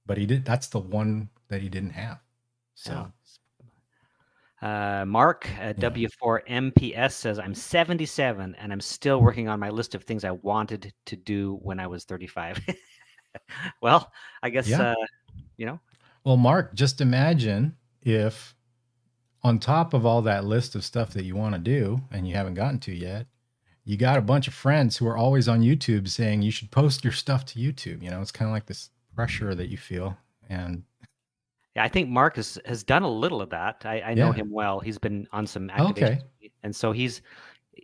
[0.06, 0.46] but he did.
[0.46, 2.20] That's the one that he didn't have.
[2.76, 3.12] So
[4.62, 5.90] Uh, Mark uh, Yeah.
[5.90, 10.94] W4MPS says, I'm 77 and I'm still working on my list of things I wanted
[11.06, 12.62] to do when I was 35.
[13.82, 14.92] well, I guess, Yeah.
[14.92, 14.96] uh,
[15.58, 15.80] you know,
[16.24, 18.56] Well, Mark, just imagine if
[19.44, 22.34] on top of all that list of stuff that you want to do and you
[22.36, 23.28] haven't gotten to yet,
[23.84, 27.04] you got a bunch of friends who are always on YouTube saying you should post
[27.04, 28.02] your stuff to YouTube.
[28.02, 30.18] You know, it's kind of like this pressure that you feel.
[30.50, 30.84] And
[31.76, 33.82] Yeah, I think Marcus has, done a little of that.
[33.86, 34.34] I, I know Yeah.
[34.34, 34.80] him well.
[34.80, 36.20] He's been on some Okay.
[36.64, 37.22] and so he's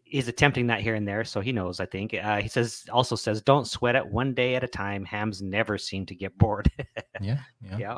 [0.04, 1.24] he's attempting that here and there.
[1.24, 1.80] So he knows.
[1.80, 4.06] I think uh, he says also says, "Don't sweat it.
[4.06, 6.72] One day at a time." Hams never seem to get bored.
[7.22, 7.78] yeah, yeah.
[7.78, 7.98] yeah.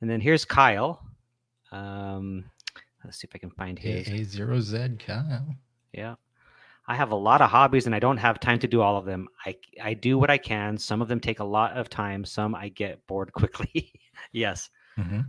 [0.00, 1.04] And then here's Kyle.
[1.72, 2.44] Um,
[3.04, 4.08] let's see if I can find his.
[4.08, 5.54] A zero Z Kyle.
[5.92, 6.14] Yeah.
[6.88, 9.04] I have a lot of hobbies and I don't have time to do all of
[9.04, 9.28] them.
[9.44, 10.78] I I do what I can.
[10.78, 12.24] Some of them take a lot of time.
[12.24, 13.92] Some I get bored quickly.
[14.32, 14.70] yes.
[14.96, 15.20] hmm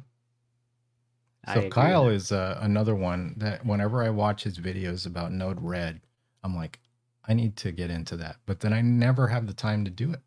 [1.53, 5.99] So Kyle is uh, another one that whenever I watch his videos about Node Red,
[6.43, 6.79] I'm like,
[7.27, 8.37] I need to get into that.
[8.45, 10.21] But then I never have the time to do it.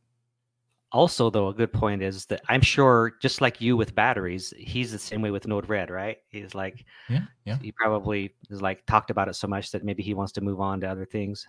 [0.92, 4.92] Also, though, a good point is that I'm sure, just like you with batteries, he's
[4.92, 6.18] the same way with Node Red, right?
[6.28, 7.58] He's like, Yeah, yeah.
[7.62, 10.60] he probably is like talked about it so much that maybe he wants to move
[10.60, 11.48] on to other things.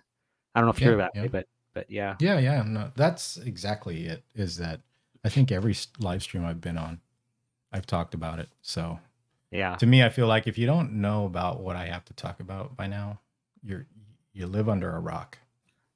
[0.54, 1.22] I don't know if Yeah, you're that yeah.
[1.22, 4.24] way, but but yeah, Yeah, yeah, no, that's exactly it.
[4.34, 4.80] Is that
[5.24, 7.00] I think every live stream I've been on,
[7.72, 8.48] I've talked about it.
[8.62, 8.98] So
[9.50, 12.14] yeah, to me, I feel like if you don't know about what I have to
[12.14, 13.20] talk about by now,
[13.64, 13.86] you're
[14.32, 15.38] you live under a rock.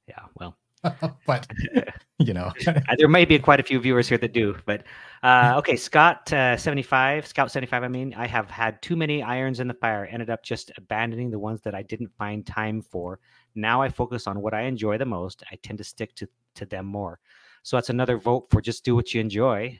[0.07, 0.57] Yeah, well,
[1.25, 1.47] but
[2.19, 4.55] you know, Uh, there may be quite a few viewers here that do.
[4.65, 4.83] But
[5.23, 7.83] uh, okay, Scott uh, seventy five, Scout seventy five.
[7.83, 10.07] I mean, I have had too many irons in the fire.
[10.09, 13.19] Ended up just abandoning the ones that I didn't find time for.
[13.55, 15.43] Now I focus on what I enjoy the most.
[15.51, 17.19] I tend to stick to to them more.
[17.63, 19.79] So that's another vote for just do what you enjoy.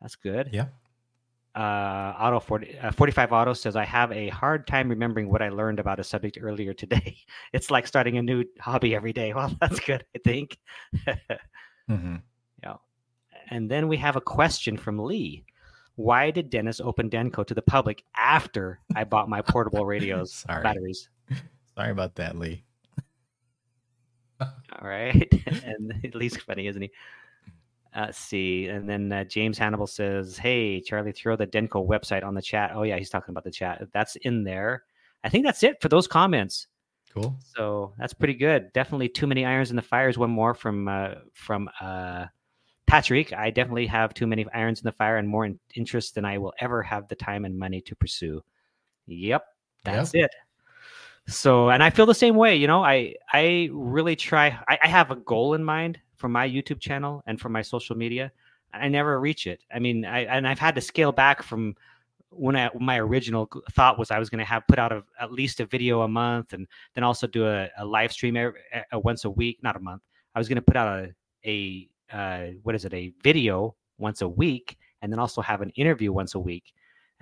[0.00, 0.50] That's good.
[0.52, 0.66] yeah.
[1.54, 5.50] Uh, Auto 40, uh, 45 Auto says, I have a hard time remembering what I
[5.50, 7.16] learned about a subject earlier today.
[7.52, 9.32] It's like starting a new hobby every day.
[9.36, 10.58] Well, that's good, I think.
[11.88, 12.16] hmm
[12.62, 12.76] yeah.
[13.50, 15.44] And then we have a question from Lee.
[15.96, 20.62] Why did Dennis open Denko to the public after I bought my portable radios Sorry.
[20.62, 21.08] batteries?
[21.76, 22.64] Sorry about that, Lee.
[24.40, 24.48] All
[24.82, 25.32] right.
[25.64, 26.90] and Lee's funny, isn't he?
[27.94, 28.66] Uh, let's see.
[28.66, 32.72] And then uh, James Hannibal says, Hey, Charlie, throw the Denko website on the chat.
[32.74, 33.86] Oh, yeah, he's talking about the chat.
[33.92, 34.84] That's in there.
[35.22, 36.66] I think that's it for those comments.
[37.14, 37.36] Cool.
[37.40, 38.72] So that's pretty good.
[38.72, 40.18] Definitely too many irons in the fires.
[40.18, 42.26] One more from uh, from uh,
[42.88, 43.32] Patrick.
[43.32, 46.38] I definitely have too many irons in the fire and more in- interest than I
[46.38, 48.42] will ever have the time and money to pursue.
[49.06, 49.44] Yep,
[49.84, 50.30] that's it.
[51.26, 52.56] So, and I feel the same way.
[52.56, 54.58] You know, I I really try.
[54.68, 57.96] I, I have a goal in mind for my YouTube channel and for my social
[57.96, 58.30] media.
[58.72, 59.62] I never reach it.
[59.72, 61.76] I mean, I and I've had to scale back from
[62.30, 65.32] when I, my original thought was I was going to have put out a, at
[65.32, 68.58] least a video a month and then also do a, a live stream every,
[68.90, 70.02] a, once a week, not a month.
[70.34, 71.04] I was going to put out
[71.44, 75.60] a, a uh, what is it, a video once a week, and then also have
[75.60, 76.74] an interview once a week.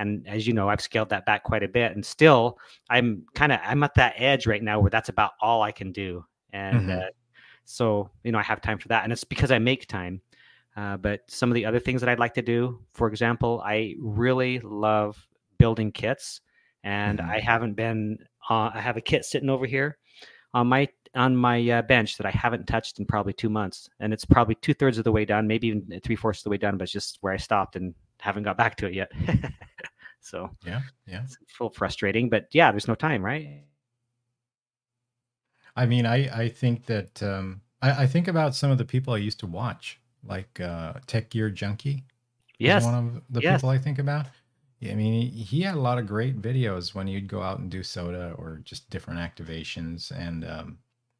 [0.02, 2.58] And as you know, I've scaled that back quite a bit, and still,
[2.90, 5.92] I'm kind of I'm at that edge right now where that's about all I can
[5.92, 6.24] do.
[6.52, 6.98] And Mhm.
[7.00, 7.10] uh,
[7.64, 10.20] so, you know, I have time for that, and it's because I make time.
[10.76, 13.94] Uh, but some of the other things that I'd like to do, for example, I
[13.98, 15.26] really love
[15.58, 16.40] building kits,
[16.84, 17.30] and Mhm.
[17.30, 18.18] I haven't been.
[18.50, 19.98] Uh, I have a kit sitting over here
[20.54, 24.12] on my on my uh, bench that I haven't touched in probably two months, and
[24.12, 26.56] it's probably two thirds of the way done, maybe even three fourths of the way
[26.58, 29.12] done, but it's just where I stopped and haven't got back to it yet.
[30.22, 30.80] so Yeah.
[31.06, 31.22] Yeah.
[31.24, 33.64] it's a little frustrating, but yeah, there's no time, right?
[35.76, 39.14] I mean, I I think that um, I, I think about some of the people
[39.14, 42.04] I used to watch, like uh, Tech Gear Junkie.
[42.58, 43.58] Yes, one of the yes.
[43.58, 44.26] people I think about.
[44.80, 47.70] Yeah, I mean, he, had a lot of great videos when you'd go out and
[47.70, 50.78] do SOTA or just different activations, and um,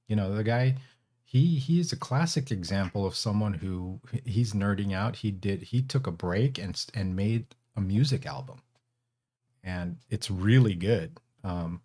[0.09, 0.76] you know, the guy,
[1.24, 5.16] he he is a classic example of someone who he's nerding out.
[5.16, 7.46] He did he took a break and and made
[7.76, 8.61] a music album,
[9.65, 11.19] and it's really good.
[11.45, 11.81] Um,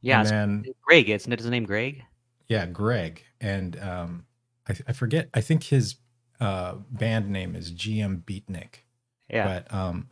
[0.00, 0.26] yeah.
[0.26, 2.04] and it's Greg, isn't it his name, Greg?
[2.50, 4.26] yeah, Greg, and um,
[4.68, 5.28] I, I forget.
[5.32, 5.94] I think his
[6.40, 8.82] uh, band name is GM Beatnik.
[9.30, 10.08] Yeah, But um,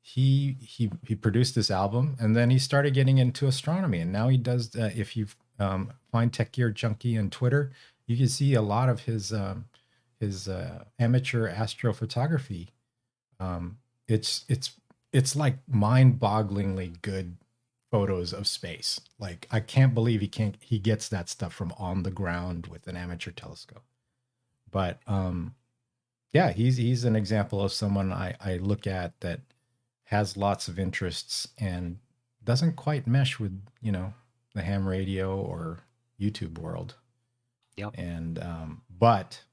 [0.00, 4.28] he he he produced this album, and then he started getting into astronomy, and now
[4.28, 4.74] he does.
[4.74, 5.26] Uh, if you
[5.58, 7.72] um, find Tech Gear Junkie on Twitter,
[8.06, 9.66] you can see a lot of his um,
[10.18, 12.68] his uh, amateur astrophotography.
[13.38, 13.76] Um,
[14.08, 14.70] it's it's
[15.16, 17.38] it's like mind-bogglingly good
[17.90, 19.00] photos of space.
[19.18, 22.86] Like I can't believe he can't he gets that stuff from on the ground with
[22.86, 23.84] an amateur telescope.
[24.70, 25.54] But um
[26.34, 29.40] yeah, he's he's an example of someone I I look at that
[30.04, 31.98] has lots of interests and
[32.44, 34.12] doesn't quite mesh with, you know,
[34.54, 35.78] the ham radio or
[36.20, 36.96] YouTube world.
[37.78, 37.94] Yep.
[37.96, 39.44] And um but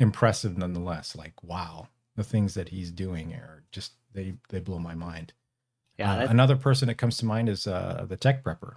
[0.00, 1.14] impressive nonetheless.
[1.14, 1.86] Like wow,
[2.16, 5.32] the things that he's doing are just they they blow my mind.
[5.98, 6.14] yeah.
[6.14, 8.76] Uh, another person that comes to mind is uh, the tech prepper.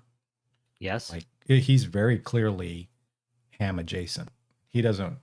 [0.80, 1.12] yes.
[1.12, 2.90] Like he's very clearly
[3.58, 4.30] ham adjacent.
[4.68, 5.18] He doesn't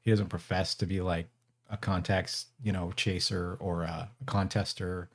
[0.00, 1.28] he doesn't profess to be like
[1.70, 5.08] a contacts you know chaser or a, contester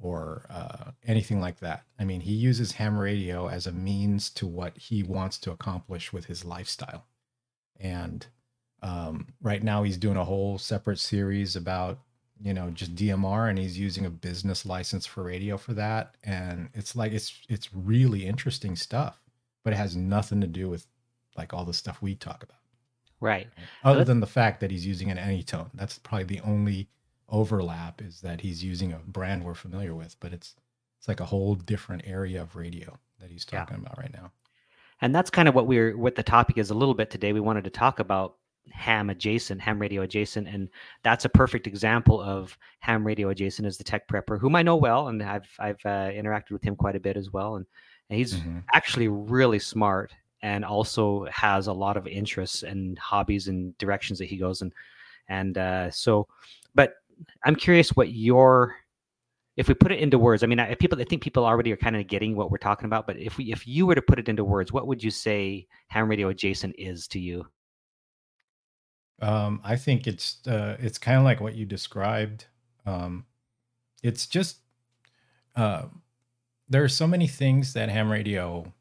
[0.00, 1.84] or uh, anything like that.
[1.98, 6.12] I mean, he uses ham radio as a means to what he wants to accomplish
[6.12, 7.06] with his lifestyle.
[7.80, 8.26] And
[8.82, 12.00] um, right now, he's doing a whole separate series about
[12.42, 16.16] you know just DMR, and he's using a business license for radio for that.
[16.24, 19.20] And it's like it's it's really interesting stuff,
[19.64, 20.86] but it has nothing to do with
[21.36, 22.58] like all the stuff we talk about
[23.20, 23.48] right.
[23.84, 25.70] other than the fact that he's using an anytone.
[25.74, 26.88] That's probably the only
[27.28, 30.54] overlap is that he's using a brand we're familiar with, but it's
[30.98, 33.60] it's like a whole different area of radio that he's Yeah.
[33.60, 34.32] talking about right now.
[35.00, 37.32] And that's kind of what we're what the topic is a little bit today.
[37.32, 38.36] We wanted to talk about
[38.72, 40.68] ham adjacent, ham radio adjacent, and
[41.02, 44.76] that's a perfect example of ham radio adjacent as the tech prepper, whom I know
[44.76, 47.66] well, and I've I've uh, interacted with him quite a bit as well, and,
[48.10, 48.62] and he's Mhm.
[48.74, 50.12] actually really smart
[50.42, 54.72] and also has a lot of interests and hobbies and directions that he goes in,
[55.28, 56.28] and uh, so,
[56.74, 56.94] but
[57.44, 58.76] I'm curious what your
[59.56, 61.78] if we put it into words, I mean, I, people, I think people already are
[61.78, 63.06] kind of getting what we're talking about.
[63.06, 65.66] But if we, if you were to put it into words, what would you say
[65.88, 67.46] ham radio adjacent is to you?
[69.20, 72.46] Um, I think it's uh, it's kind of like what you described.
[72.84, 73.24] Um,
[74.02, 74.58] it's just
[75.54, 75.84] uh,
[76.68, 78.72] there are so many things that ham radio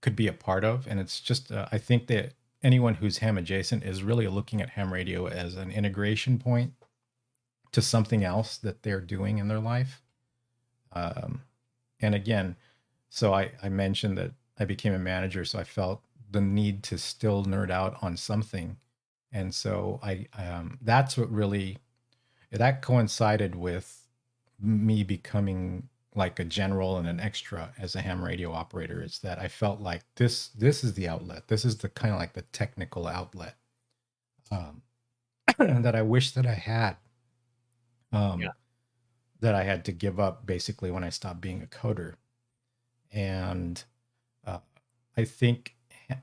[0.00, 2.32] could be a part of, and it's just uh, I think that
[2.62, 6.72] anyone who's ham adjacent is really looking at ham radio as an integration point
[7.72, 10.00] to something else that they're doing in their life.
[10.92, 11.42] Um,
[12.00, 12.56] and again,
[13.10, 16.98] so I, I mentioned that I became a manager, so I felt the need to
[16.98, 18.76] still nerd out on something
[19.34, 21.78] and so I um, that's what really
[22.50, 24.06] that coincided with
[24.60, 29.40] me becoming like a general and an extra as a ham radio operator is that
[29.40, 32.42] I felt like this this is the outlet this is the kind of like the
[32.42, 33.56] technical outlet
[34.52, 34.82] um,
[35.58, 36.96] that I wish that I had
[38.12, 38.50] um, yeah.
[39.40, 42.14] that I had to give up basically when I stopped being a coder
[43.10, 43.82] and
[44.46, 44.58] uh,
[45.16, 45.74] I think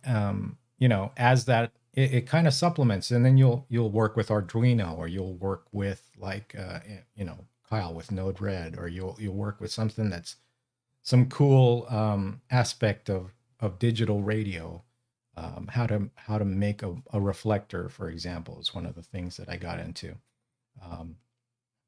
[0.05, 4.15] um, you know as that it, it kind of supplements and then you'll you'll work
[4.15, 8.77] with arduino or you'll work with like uh, eh, you know kyle with node red
[8.77, 10.35] or you'll you'll work with something that's
[11.03, 14.83] some cool um, aspect of of digital radio.
[15.37, 19.01] Um, how to how to make a, a, reflector for example is one of the
[19.01, 20.15] things that i got into.
[20.83, 21.15] Um,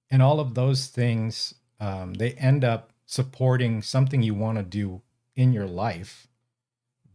[0.10, 5.02] and all of those things um, they end up supporting something you want to do
[5.36, 6.28] in your life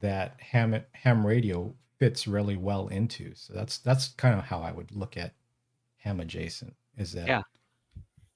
[0.01, 3.35] that ham ham radio fits really well into.
[3.35, 5.35] So that's that's kind of how I would look at
[5.99, 6.75] ham adjacent.
[6.97, 7.43] Is that yeah.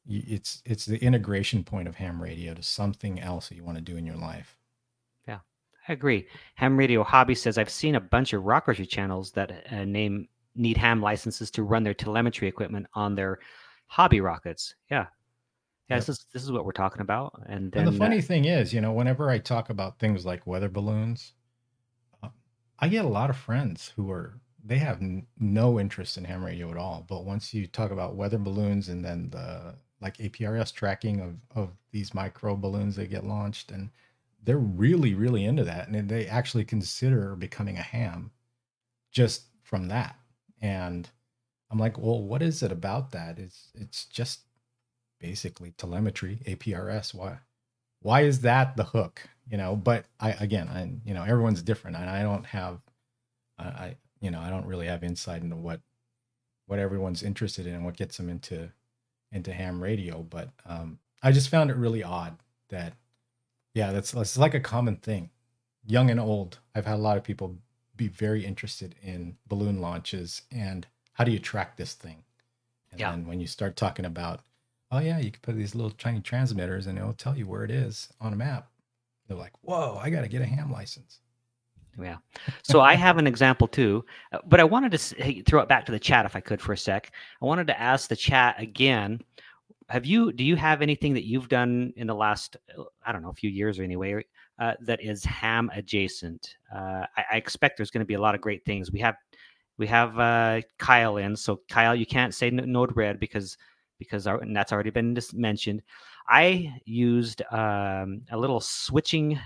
[0.09, 3.83] it's it's the integration point of ham radio to something else that you want to
[3.85, 4.59] do in your life.
[5.27, 5.39] Yeah,
[5.89, 6.27] I agree.
[6.57, 10.77] Ham radio hobby says I've seen a bunch of rocketry channels that uh, name need
[10.77, 13.39] ham licenses to run their telemetry equipment on their
[13.87, 14.75] hobby rockets.
[14.91, 15.07] Yeah.
[15.89, 16.07] Yeah, yep.
[16.07, 17.43] this is this is what we're talking about.
[17.47, 20.25] And, then, and the funny uh, thing is, you know, whenever I talk about things
[20.25, 21.33] like weather balloons,
[22.83, 26.45] I get a lot of friends who are they have n- no interest in ham
[26.45, 27.07] radio at all.
[27.09, 31.70] But once you talk about weather balloons and then the like APRS tracking of of
[31.93, 33.91] these micro balloons that get launched, and
[34.43, 38.33] they're really really into that, and they actually consider becoming a ham
[39.12, 40.16] just from that.
[40.61, 41.09] And
[41.70, 43.39] I'm like, well, what is it about that?
[43.39, 44.41] It's it's just
[45.20, 47.14] basically telemetry, APRS.
[47.14, 47.39] Why
[48.03, 49.29] why is that the hook?
[49.51, 52.81] you know but i again i you know everyone's different and i don't have
[53.59, 55.81] i you know i don't really have insight into what
[56.67, 58.71] what everyone's interested in and what gets them into
[59.31, 62.37] into ham radio but um i just found it really odd
[62.71, 62.95] that
[63.75, 65.31] yeah that's that's like a common thing
[65.87, 67.57] young and old i've had a lot of people
[67.97, 72.23] be very interested in balloon launches and how do you track this thing
[72.91, 73.11] and yeah.
[73.11, 74.41] then when you start talking about
[74.93, 77.70] oh yeah you can put these little tiny transmitters and it'll tell you where it
[77.70, 78.68] is on a map
[79.32, 81.20] they're like, whoa, I got to get a ham license.
[81.99, 82.16] Yeah.
[82.62, 85.93] So I have an example too, uh, but I wanted to throw it back to
[85.93, 87.12] the chat if I could for a sec.
[87.40, 89.20] I wanted to ask the chat again.
[89.88, 93.22] Have you, do you have anything that you've done in the last, uh, I don't
[93.22, 94.24] know, a few years or anyway,
[94.59, 96.57] uh, that is ham adjacent?
[96.74, 98.90] Uh, I, I, expect there's going to be a lot of great things.
[98.90, 99.16] We have,
[99.76, 101.36] we have uh, Kyle in.
[101.36, 103.59] So Kyle, you can't say Node Red because,
[103.99, 105.82] because our, and that's already been mentioned.
[106.28, 109.38] I used um, a little switching.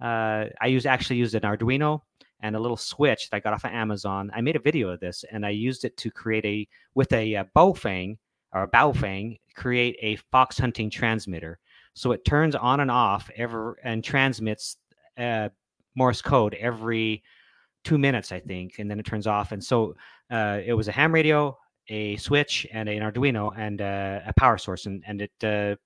[0.00, 2.02] Uh, I used actually used an Arduino
[2.40, 4.30] and a little switch that I got off of Amazon.
[4.34, 7.34] I made a video of this and I used it to create a with a,
[7.34, 8.16] a uh, Baofeng
[8.52, 11.58] or a Baofeng create a fox hunting transmitter.
[11.94, 14.76] So it turns on and off ever and transmits
[15.18, 15.48] uh,
[15.96, 17.24] Morse code every
[17.82, 19.50] two minutes, I think, and then it turns off.
[19.50, 19.96] And so
[20.30, 21.58] uh, it was a ham radio,
[21.88, 25.76] a switch, and an Arduino, and uh, a power source, and and it uh,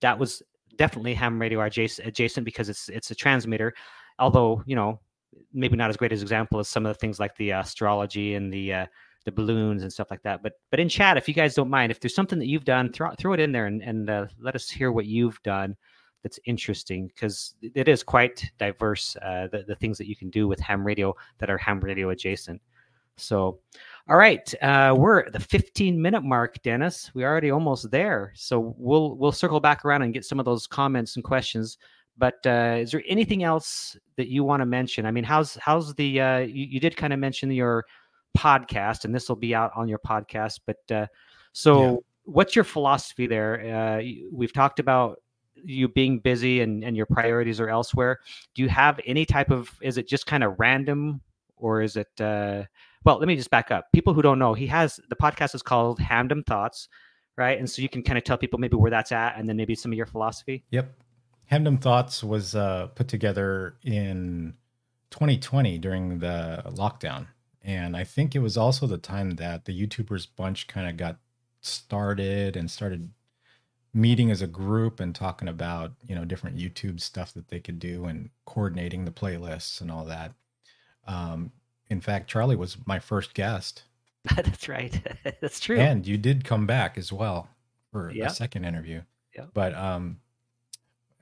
[0.00, 0.42] that was
[0.76, 3.72] definitely ham radio adjacent, adjacent because it's it's a transmitter.
[4.18, 5.00] Although you know
[5.52, 8.52] maybe not as great as example as some of the things like the astrology and
[8.52, 8.86] the uh,
[9.24, 10.42] the balloons and stuff like that.
[10.42, 12.92] But but in chat, if you guys don't mind, if there's something that you've done,
[12.92, 15.76] throw throw it in there and and uh, let us hear what you've done.
[16.22, 19.16] That's interesting because it is quite diverse.
[19.16, 22.10] Uh, the the things that you can do with ham radio that are ham radio
[22.10, 22.60] adjacent.
[23.16, 23.60] So,
[24.08, 27.10] all right, uh, we're at the 15 minute mark, Dennis.
[27.14, 30.66] We're already almost there, so we'll we'll circle back around and get some of those
[30.66, 31.78] comments and questions.
[32.18, 35.06] But uh, is there anything else that you want to mention?
[35.06, 37.84] I mean, how's how's the uh, you, you did kind of mention your
[38.36, 40.60] podcast, and this will be out on your podcast.
[40.66, 41.06] But uh,
[41.52, 41.96] so, yeah.
[42.24, 43.98] what's your philosophy there?
[44.00, 45.22] Uh, we've talked about
[45.64, 48.18] you being busy and, and your priorities are elsewhere.
[48.56, 49.70] Do you have any type of?
[49.80, 51.20] Is it just kind of random,
[51.56, 52.20] or is it?
[53.04, 53.90] Well, let me just back up.
[53.92, 56.88] People who don't know, he has the podcast is called Hamdom Thoughts,
[57.36, 57.58] right?
[57.58, 59.74] And so you can kind of tell people maybe where that's at, and then maybe
[59.74, 60.64] some of your philosophy.
[60.70, 60.94] Yep,
[61.50, 64.54] Hamdom Thoughts was uh, put together in
[65.10, 67.26] 2020 during the lockdown,
[67.62, 71.18] And I think it was also the time that the YouTubers bunch kind of got
[71.60, 73.10] started and started
[73.94, 77.78] meeting as a group and talking about, you know, different YouTube stuff that they could
[77.78, 80.32] do and coordinating the playlists and all that.
[81.06, 81.52] Um,
[81.92, 83.82] in fact, Charlie was my first guest.
[84.36, 85.00] That's right.
[85.40, 85.78] That's true.
[85.78, 87.48] And you did come back as well
[87.92, 88.30] for Yep.
[88.30, 89.02] a second interview.
[89.36, 89.50] Yep.
[89.54, 90.18] But um,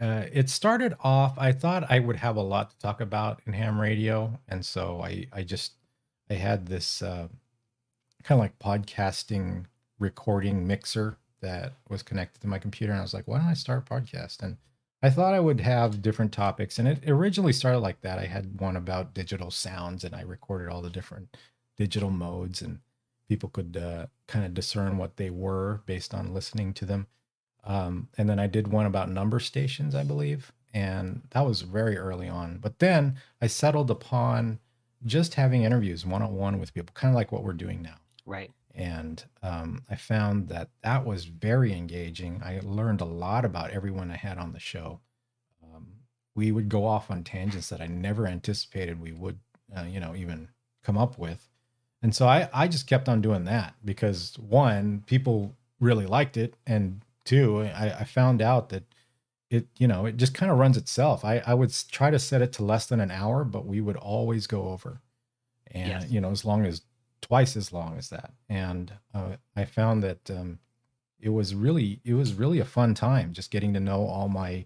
[0.01, 1.37] uh, it started off.
[1.39, 5.03] I thought I would have a lot to talk about in ham radio, and so
[5.03, 5.73] I I just
[6.31, 7.29] I had this uh,
[8.25, 9.67] kind of like podcasting
[9.99, 13.55] recording mixer that was connected to my computer, and I was like, why don't I
[13.55, 14.43] start a podcast?
[14.43, 14.57] And
[15.03, 18.19] I thought I would have different topics, and it originally started like that.
[18.19, 21.37] I had one about digital sounds, and I recorded all the different
[21.77, 22.81] digital modes, and
[23.29, 27.07] people could uh, kind of discern what they were based on listening to them.
[27.65, 31.97] Um, and then I did one about number stations, I believe, and that was very
[31.97, 32.59] early on.
[32.59, 34.59] But then I settled upon
[35.07, 37.97] just having interviews one on one with people, kind of like what we're doing now
[38.31, 38.51] right.
[38.75, 42.41] And um, I found that that was very engaging.
[42.45, 45.01] I learned a lot about everyone I had on the show.
[45.63, 45.89] Um,
[46.35, 49.39] we would go off on tangents that I never anticipated we would,
[49.77, 50.49] uh, you know, even
[50.83, 51.49] come up with,
[52.03, 56.55] and so I I just kept on doing that because one, people really liked it,
[56.67, 58.85] and two, I, I found out that
[59.51, 61.25] it you know it just kind of runs itself.
[61.25, 63.97] I I would try to set it to less than an hour, but we would
[63.97, 65.01] always go over,
[65.69, 66.11] and Yes.
[66.11, 66.83] you know as long as
[67.21, 68.33] twice as long as that.
[68.49, 70.59] And uh, i found that um,
[71.21, 74.65] it was really it was really a fun time just getting to know all my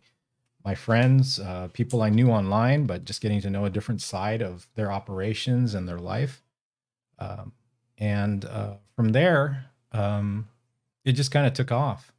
[0.64, 4.42] my friends uh, people i knew online but just getting to know a different side
[4.42, 6.42] of their operations and their life.
[7.18, 7.52] Um,
[7.98, 10.48] and uh, from there um,
[11.04, 12.12] it just kind of took off.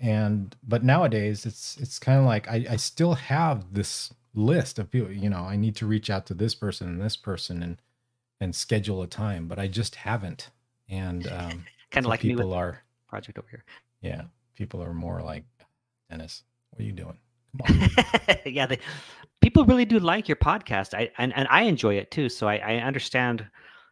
[0.00, 4.90] And but nowadays it's it's kind of like I, I still have this list of
[4.90, 7.76] people you know i need to reach out to this person and this person and
[8.40, 10.50] and schedule a time, but I just haven't.
[10.88, 13.64] And um, Kind of so like people are, project over here.
[14.00, 14.22] yeah,
[14.54, 15.44] people are more like,
[16.08, 17.18] Dennis, what are you doing?
[17.66, 18.36] Come on.
[18.46, 18.78] yeah, they,
[19.40, 20.94] people really do like your podcast.
[20.94, 22.28] I and, and I enjoy it too.
[22.28, 23.44] So I, I understand,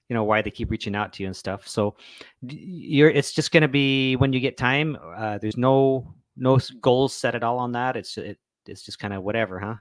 [0.08, 1.66] you know, why they keep reaching out to you and stuff.
[1.66, 1.96] So
[2.42, 4.96] you're it's just going to be when you get time.
[5.16, 7.96] Uh, there's no no goals set at all on that.
[7.96, 9.74] It's it, it's just kind of whatever, huh?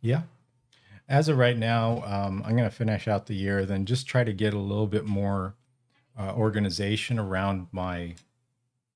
[0.00, 0.22] yeah.
[1.08, 4.24] As of right now, um, I'm going to finish out the year, then just try
[4.24, 5.56] to get a little bit more
[6.18, 8.16] uh, organization around my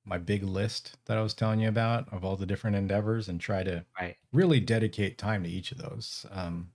[0.05, 3.41] my big list that I was telling you about of all the different endeavors, and
[3.41, 4.17] try to Right.
[4.33, 6.27] really dedicate time to each of those.
[6.31, 6.73] Um,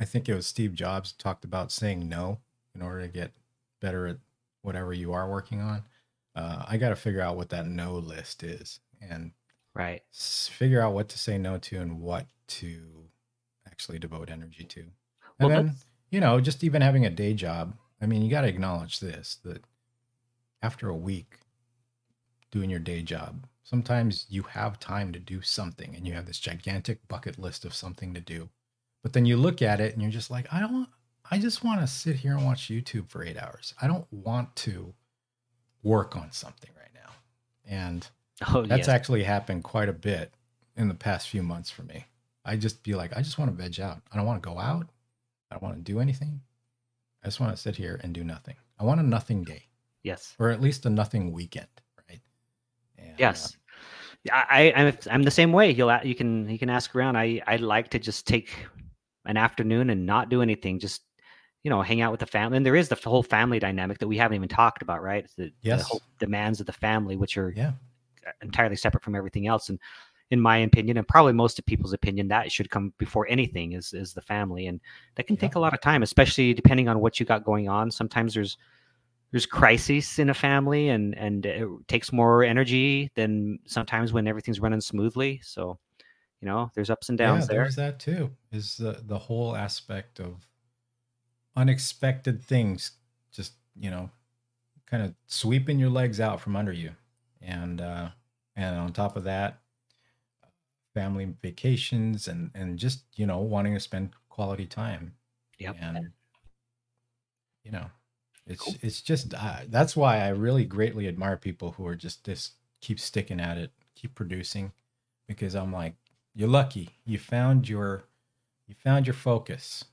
[0.00, 2.40] I think it was Steve Jobs talked about saying no
[2.74, 3.32] in order to get
[3.80, 4.18] better at
[4.62, 5.84] whatever you are working on.
[6.34, 9.32] Uh, I got to figure out what that no list is and
[9.74, 10.04] Right.
[10.12, 13.10] figure out what to say no to and what to
[13.74, 14.80] actually devote energy to.
[15.40, 15.74] And Well, then,
[16.10, 17.74] you know, just even having a day job.
[18.00, 19.64] I mean, you got to acknowledge this that
[20.62, 21.40] after a week
[22.52, 26.38] doing your day job, sometimes you have time to do something and you have this
[26.38, 28.48] gigantic bucket list of something to do.
[29.02, 30.88] But then you look at it and you're just like, I don't want,
[31.28, 33.74] I just want to sit here and watch YouTube for eight hours.
[33.82, 34.94] I don't want to
[35.82, 37.10] work on something right now.
[37.66, 38.06] And
[38.48, 38.88] Oh, that's yes.
[38.88, 40.32] actually happened quite a bit
[40.76, 42.06] in the past few months for me.
[42.44, 44.02] I just be like, I just want to veg out.
[44.12, 44.88] I don't want to go out.
[45.50, 46.40] I don't want to do anything.
[47.22, 48.56] I just want to sit here and do nothing.
[48.78, 49.62] I want a nothing day,
[50.02, 50.34] yes.
[50.38, 51.68] or at least a nothing weekend,
[52.08, 52.20] right?
[52.98, 53.56] And, uh, Yes.
[54.24, 55.70] Yeah, I, I'm I'm the same way.
[55.70, 57.16] You'll you can you can ask around.
[57.16, 58.54] I I like to just take
[59.26, 60.78] an afternoon and not do anything.
[60.78, 61.02] Just
[61.62, 62.58] you know, hang out with the family.
[62.58, 65.26] And there is the whole family dynamic that we haven't even talked about, right?
[65.36, 65.88] The, the Yes.
[65.88, 67.72] whole demands of the family, which are yeah,
[68.42, 69.70] entirely separate from everything else.
[69.70, 69.78] And
[70.30, 73.92] in my opinion, and probably most of people's opinion, that should come before anything is
[73.92, 74.80] is the family, and
[75.16, 75.40] that can Yeah.
[75.40, 77.90] take a lot of time, especially depending on what you got going on.
[77.90, 78.56] Sometimes there's
[79.32, 84.60] there's crises in a family, and and it takes more energy than sometimes when everything's
[84.60, 85.40] running smoothly.
[85.44, 85.78] So,
[86.40, 87.62] you know, there's ups and downs yeah, there.
[87.64, 88.30] there's that too.
[88.52, 90.46] Is the the whole aspect of
[91.56, 92.92] unexpected things
[93.32, 94.10] just you know
[94.86, 96.92] kind of sweeping your legs out from under you,
[97.42, 98.10] and uh,
[98.56, 99.60] and on top of that,
[100.94, 105.14] family vacations and and just you know wanting to spend quality time
[105.58, 106.10] yeah and
[107.64, 107.86] you know
[108.46, 108.74] it's Cool.
[108.82, 113.00] it's just uh, that's why i really greatly admire people who are just this keep
[113.00, 114.72] sticking at it keep producing
[115.26, 115.94] because i'm like
[116.34, 118.04] you're lucky you found your
[118.66, 119.84] you found your focus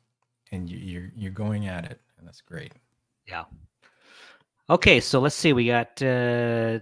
[0.51, 2.73] and you, you're you're going at it and that's great
[3.27, 3.45] Yeah.
[4.69, 5.51] Okay, so let's see.
[5.51, 6.79] We got uh,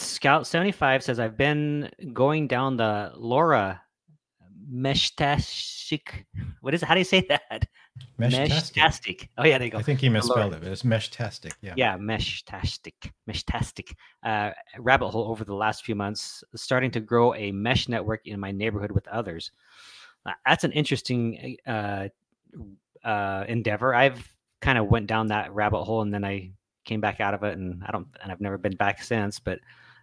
[0.00, 3.80] Scout seventy five says I've been going down the LoRa
[4.70, 6.24] Meshtastic.
[6.60, 6.86] What is it?
[6.86, 7.66] How do you say that?
[8.18, 8.74] Meshtastic.
[8.74, 9.28] Meshtastic.
[9.38, 9.78] Oh yeah, there you go.
[9.78, 11.52] I think he misspelled it, but it's meshtastic.
[11.60, 11.74] Yeah.
[11.76, 13.10] Yeah, Meshtastic.
[13.28, 13.94] Meshtastic.
[14.22, 18.38] Uh, rabbit hole over the last few months, starting to grow a mesh network in
[18.38, 19.50] my neighborhood with others.
[20.26, 22.08] Uh, that's an interesting uh,
[23.04, 23.94] uh, endeavor.
[23.94, 26.52] I've kind of went down that rabbit hole and then I
[26.84, 29.38] came back out of it, and I don't, and I've never been back since.
[29.38, 29.60] But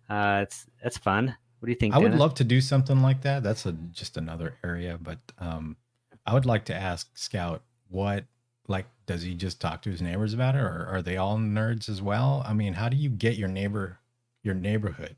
[0.09, 1.35] uh, it's that's fun.
[1.59, 1.95] What do you think?
[1.95, 3.43] I would love to do something like that.
[3.43, 5.77] That's a just another area, but um,
[6.25, 8.25] I would like to ask Scout what
[8.67, 11.89] like does he just talk to his neighbors about it, or are they all nerds
[11.89, 12.43] as well?
[12.45, 13.99] I mean, how do you get your neighbor,
[14.43, 15.15] your neighborhood,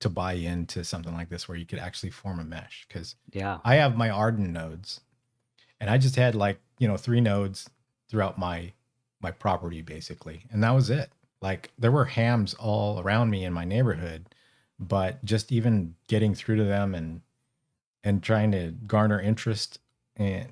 [0.00, 2.86] to buy into something like this where you could actually form a mesh?
[2.88, 3.58] Because Yeah.
[3.64, 5.00] I have my AREDN nodes,
[5.80, 7.68] and I just had like you know three nodes
[8.08, 8.72] throughout my
[9.20, 11.10] my property basically, and that was it.
[11.40, 14.26] Like there were hams all around me in my neighborhood,
[14.78, 17.20] but just even getting through to them and
[18.04, 19.78] and trying to garner interest
[20.16, 20.48] and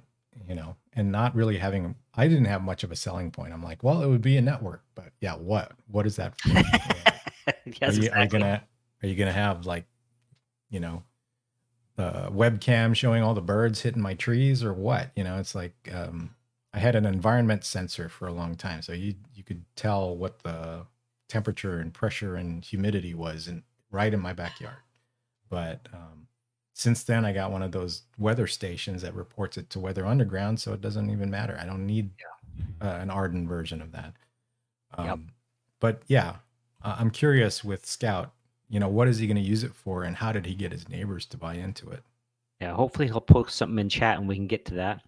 [0.49, 3.53] you know and not really having I didn't have much of a selling point.
[3.53, 6.49] I'm like, well, it would be a network, but yeah, what what is that for?
[7.81, 8.63] yes, are, you, are you gonna
[9.03, 9.87] are you gonna have like
[10.71, 11.03] you know
[11.99, 15.75] uh webcam showing all the birds hitting my trees or what you know it's like
[15.95, 16.35] um
[16.77, 20.39] i had an environment sensor for a long time so you you could tell what
[20.41, 20.87] the
[21.29, 24.77] temperature and pressure and humidity was in right in my backyard.
[25.49, 26.29] But um
[26.75, 30.61] since then i got one of those weather stations that reports it to weather underground
[30.61, 31.59] so it doesn't even matter.
[31.61, 32.11] I don't need
[32.81, 34.13] uh, an AREDN version of that.
[34.97, 35.19] Um Yep.
[35.81, 36.37] but yeah
[36.83, 38.33] I- i'm curious with scout
[38.69, 40.73] you know what is he going to use it for and how did he get
[40.73, 42.03] his neighbors to buy into it?
[42.61, 45.03] Yeah, hopefully he'll post something in chat and we can get to that.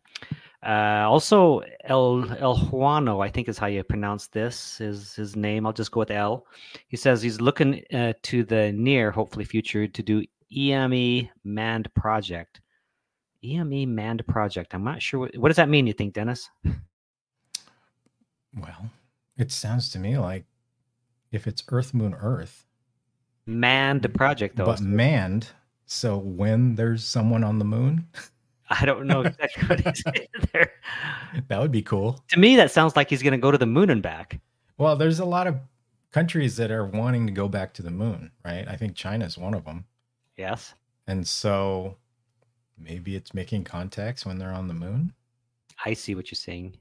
[0.67, 5.67] Uh, also, El El Juano, I think is how you pronounce this, is his name.
[5.67, 6.47] I'll just go with L.
[6.89, 12.61] He says he's looking uh, to the near, hopefully future, to do EME manned project.
[13.45, 14.75] EME manned project.
[14.75, 15.87] I'm not sure what, what does that mean.
[15.87, 16.51] You think, Dennis?
[18.57, 18.91] well
[19.37, 20.45] it sounds to me like
[21.31, 22.65] if it's earth moon earth
[23.47, 24.67] Manned project, though.
[24.67, 25.49] but manned
[25.87, 28.07] so when there's someone on the moon
[28.71, 30.03] I don't know exactly what he's
[30.53, 30.73] there.
[31.49, 33.67] that would be cool To me, that sounds like he's going to go to the
[33.67, 34.41] moon and back.
[34.77, 35.57] well there's a lot of
[36.13, 39.55] countries that are wanting to go back to the moon right i think china's one
[39.55, 39.85] of them
[40.37, 40.75] Yes.
[41.07, 41.97] and so
[42.79, 45.13] maybe it's making contacts when they're on the moon
[45.85, 46.77] I see what you're saying.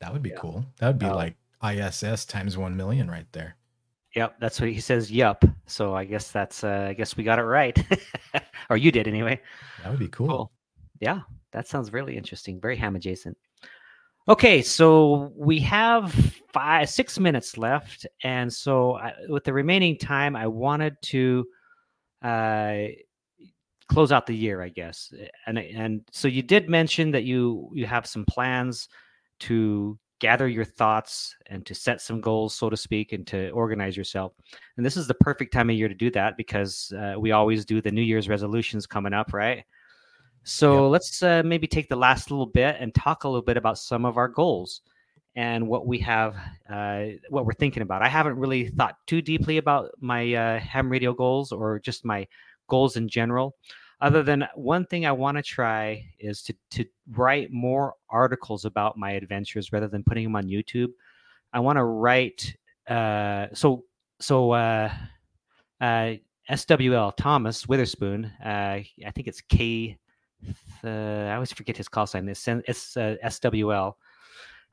[0.00, 0.36] that would be Yeah.
[0.38, 1.14] cool that would be Oh.
[1.16, 3.56] like iss times 1 million right there
[4.16, 5.10] Yep, that's what he says.
[5.10, 5.44] Yup.
[5.66, 6.64] So I guess that's.
[6.64, 7.78] Uh, I guess we got it right,
[8.70, 9.40] or you did anyway.
[9.82, 10.52] that would be cool, Cool.
[11.00, 11.20] Yeah,
[11.52, 12.60] that sounds really interesting.
[12.60, 13.36] Very ham adjacent.
[14.28, 16.12] Okay, so we have
[16.52, 21.46] five, six minutes left, and so I, with the remaining time, I wanted to
[22.22, 22.82] uh,
[23.88, 25.12] close out the year, I guess.
[25.46, 28.88] And and so you did mention that you you have some plans
[29.40, 33.96] to gather your thoughts and to set some goals, so to speak, and to organize
[33.96, 34.32] yourself.
[34.76, 37.64] And this is the perfect time of year to do that because uh, we always
[37.64, 39.64] do the New Year's resolutions coming up, right?
[40.44, 40.88] So Yep.
[40.88, 44.04] let's uh, maybe take the last little bit and talk a little bit about some
[44.04, 44.82] of our goals
[45.36, 46.36] and what we have,
[46.68, 48.02] uh, what we're thinking about.
[48.02, 52.26] I haven't really thought too deeply about my uh, ham radio goals or just my
[52.68, 53.54] goals in general.
[54.00, 58.96] Other than one thing I want to try is to to write more articles about
[58.96, 60.88] my adventures rather than putting them on YouTube.
[61.52, 62.56] I want to write.
[62.88, 63.84] Uh, so
[64.18, 64.90] so uh,
[65.80, 66.14] uh,
[66.50, 68.32] SWL Thomas Witherspoon.
[68.44, 69.98] Uh, I think it's K.
[70.82, 72.26] I always forget his call sign.
[72.28, 73.94] It's, it's uh, SWL.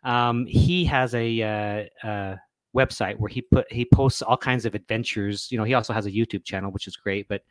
[0.04, 2.36] Um, he has a uh,
[2.74, 5.52] website where he put he posts all kinds of adventures.
[5.52, 7.28] You know, he also has a YouTube channel, which is great.
[7.28, 7.42] But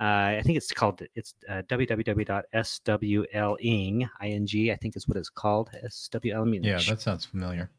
[0.00, 5.70] uh, I think it's called it's uh, www.swling ing I think is what it's called.
[5.88, 6.64] SWL.
[6.64, 7.70] Yeah that sounds familiar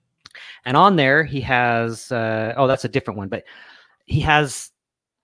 [0.66, 3.44] and on there he has uh, oh that's a different one but
[4.06, 4.72] he has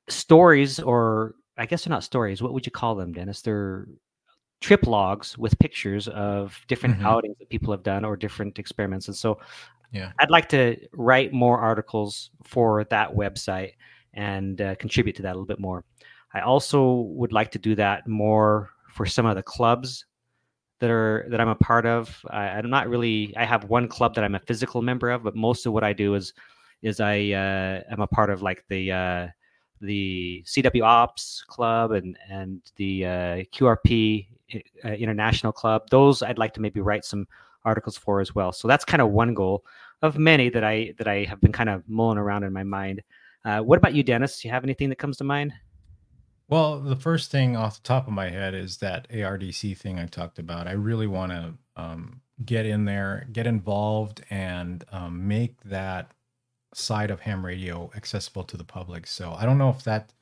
[0.10, 3.88] stories or i guess they're not stories what would you call them dennis they're
[4.60, 7.06] trip logs with pictures of different Mhm.
[7.06, 9.39] outings that people have done or different experiments and so
[9.91, 10.12] Yeah.
[10.20, 13.74] i'd like to write more articles for that website
[14.14, 15.84] and uh, contribute to that a little bit more
[16.34, 20.06] i also would like to do that more for some of the clubs
[20.84, 22.14] that are that I'm a part of.
[22.30, 23.34] I, I'm not really.
[23.38, 25.94] I have one club that I'm a physical member of, but most of what I
[25.94, 26.34] do is
[26.82, 29.28] is I uh, am a part of like the uh,
[29.80, 33.10] the CW Ops Club and and the uh,
[33.56, 34.28] QRP
[34.84, 35.84] uh, International Club.
[35.90, 37.28] Those I'd like to maybe write some
[37.64, 38.52] articles for as well.
[38.52, 39.64] So that's kind of one goal
[40.02, 43.02] of many that I that I have been kind of mulling around in my mind.
[43.46, 44.42] Uh, what about you, Dennis?
[44.42, 45.54] Do you have anything that comes to mind?
[46.48, 50.06] Well, the first thing off the top of my head is that ARDC thing I
[50.06, 50.68] talked about.
[50.68, 56.12] I really want to um, get in there, get involved, and um, make that
[56.74, 59.08] side of ham radio accessible to the public.
[59.08, 60.14] So I don't know if that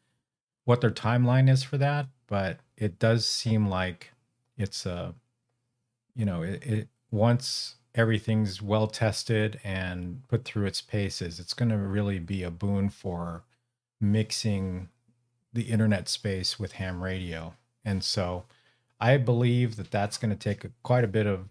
[0.66, 4.12] what their timeline is for that, but it does seem like
[4.58, 5.16] it's a
[6.16, 11.70] you know it, it once everything's well tested and put through its paces, it's going
[11.70, 13.44] to really be a boon for
[14.00, 14.90] mixing
[15.54, 17.54] the internet space with ham radio.
[17.84, 18.46] And so
[19.00, 21.50] I believe that that's going to take a, quite a bit of,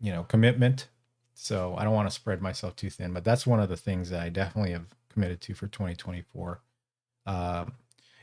[0.00, 0.88] you know, commitment.
[1.34, 4.10] So I don't want to spread myself too thin, but that's one of the things
[4.10, 6.60] that I definitely have committed to for 2024.
[7.26, 7.64] Uh,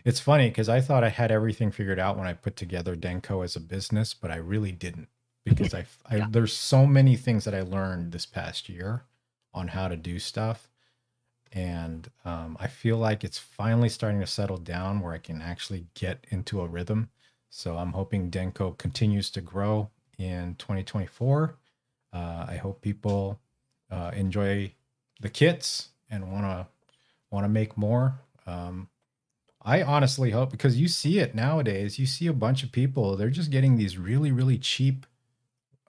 [0.06, 3.44] it's funny because I thought I had everything figured out when I put together Denko
[3.44, 5.10] as a business, but I really didn't
[5.44, 6.28] because I, I yeah.
[6.30, 9.04] there's so many things that I learned this past year
[9.54, 10.69] on how to do stuff
[11.52, 15.88] and um, I feel like it's finally starting to settle down where I can actually
[15.96, 17.10] get into a rhythm.
[17.50, 21.58] So I'm hoping Denko continues to grow in 2024.
[22.14, 23.40] Uh, I hope people
[23.90, 24.74] uh, enjoy
[25.22, 26.68] the kits and want to
[27.32, 28.20] want to make more.
[28.46, 28.90] Um,
[29.62, 32.00] I honestly hope because you see it nowadays.
[32.00, 35.06] You see a bunch of people; they're just getting these really, really cheap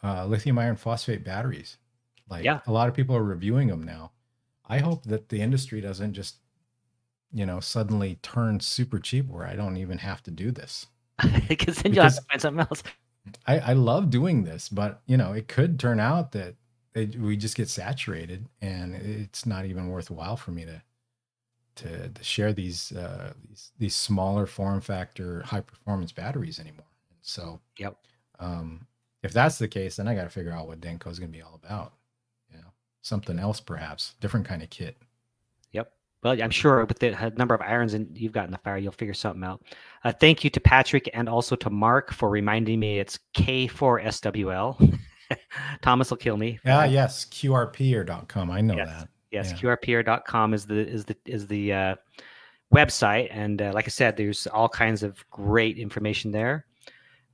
[0.03, 1.77] uh, lithium iron phosphate batteries.
[2.29, 2.61] Like yeah.
[2.67, 4.13] a lot of people are reviewing them now
[4.71, 6.37] I hope that the industry doesn't just,
[7.33, 10.87] you know, suddenly turn super cheap where I don't even have to do this.
[11.49, 12.85] because then you'll have to find something else.
[13.47, 16.55] I, I love doing this, but you know, it could turn out that
[16.95, 20.81] it, we just get saturated and it's not even worthwhile for me to
[21.77, 26.87] to, to share these uh, these these smaller form factor high performance batteries anymore.
[27.23, 27.97] So, yep.
[28.39, 28.87] Um,
[29.23, 31.37] if that's the case, then I got to figure out what Denko is going to
[31.37, 31.93] be all about
[33.03, 34.97] something else, perhaps different kind of kit.
[35.73, 35.93] Yep.
[36.23, 38.93] Well, I'm sure with the number of irons and you've got in the fire, you'll
[38.93, 39.63] figure something out.
[40.05, 44.99] Uh, thank you to Patrick and also to Mark for reminding me it's K4SWL.
[45.83, 46.59] Thomas will kill me.
[46.67, 48.51] Ah, yes, qrper.com.
[48.51, 48.89] I know yes.
[48.89, 49.09] that.
[49.31, 49.77] Yes, yeah.
[49.77, 51.95] qrper.com is the is the is the uh,
[52.75, 56.67] website, and uh, like I said, there's all kinds of great information there.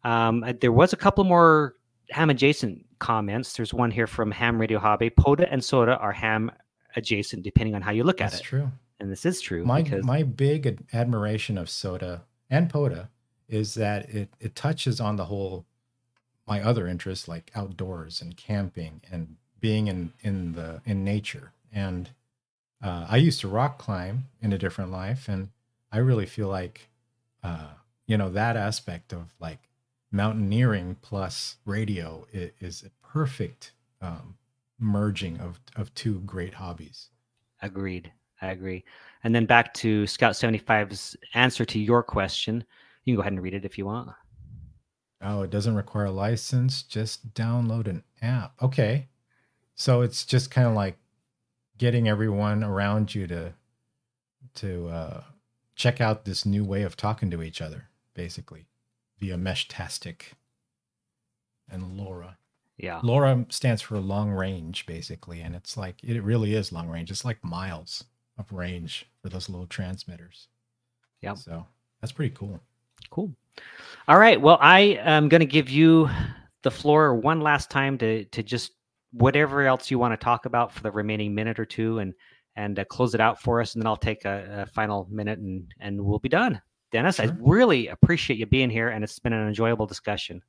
[0.05, 1.75] Um, uh, there was a couple more
[2.11, 3.55] ham adjacent comments.
[3.55, 5.11] There's one here from Ham Radio Hobby.
[5.11, 6.51] POTA and SOTA are ham
[6.97, 8.39] adjacent, depending on how you look at That's it.
[8.39, 8.73] That's true.
[8.99, 9.65] And this is true.
[9.65, 10.05] My because...
[10.05, 13.09] my big admiration of SOTA and POTA
[13.49, 15.67] is that it it touches on the whole
[16.47, 21.53] my other interests like outdoors and camping and being in in the in nature.
[21.73, 22.11] And
[22.83, 25.51] uh, I used to rock climb in a different life, and
[25.93, 26.89] I really feel like
[27.43, 27.69] uh,
[28.07, 29.59] you know that aspect of like
[30.17, 34.37] mountaineering plus radio is, a perfect um,
[34.79, 37.11] merging of, of two great hobbies.
[37.63, 38.11] Agreed.
[38.43, 38.85] I agree.
[39.25, 42.65] And then back to Scout 75's answer to your question.
[43.05, 44.11] You can go ahead and read it if you want.
[45.23, 48.53] Oh, it doesn't require a license, just download an app.
[48.61, 49.09] Okay.
[49.75, 50.99] So it's just kind of like
[51.79, 53.55] getting everyone around you to
[54.55, 55.23] to uh,
[55.75, 58.67] check out this new way of talking to each other, basically
[59.19, 60.33] via Mesh Meshtastic
[61.71, 62.37] and LoRa.
[62.79, 63.01] Yeah.
[63.03, 65.41] LoRa stands for long range, basically.
[65.41, 67.11] And it's like, it really is long range.
[67.11, 68.05] It's like miles
[68.39, 70.49] of range for those little transmitters.
[71.23, 71.35] Yeah.
[71.35, 71.67] So
[72.01, 72.61] that's pretty cool.
[73.11, 73.33] Cool.
[74.09, 74.41] All right.
[74.41, 76.11] Well, I am going to give you
[76.63, 78.73] the floor one last time to, to just
[79.13, 82.13] whatever else you want to talk about for the remaining minute or two and,
[82.57, 83.75] and uh, close it out for us.
[83.75, 86.61] And then I'll take a, a final minute and, and we'll be done.
[86.97, 87.27] Dennis, sure.
[87.27, 90.43] I really appreciate you being here, and it's been an enjoyable discussion.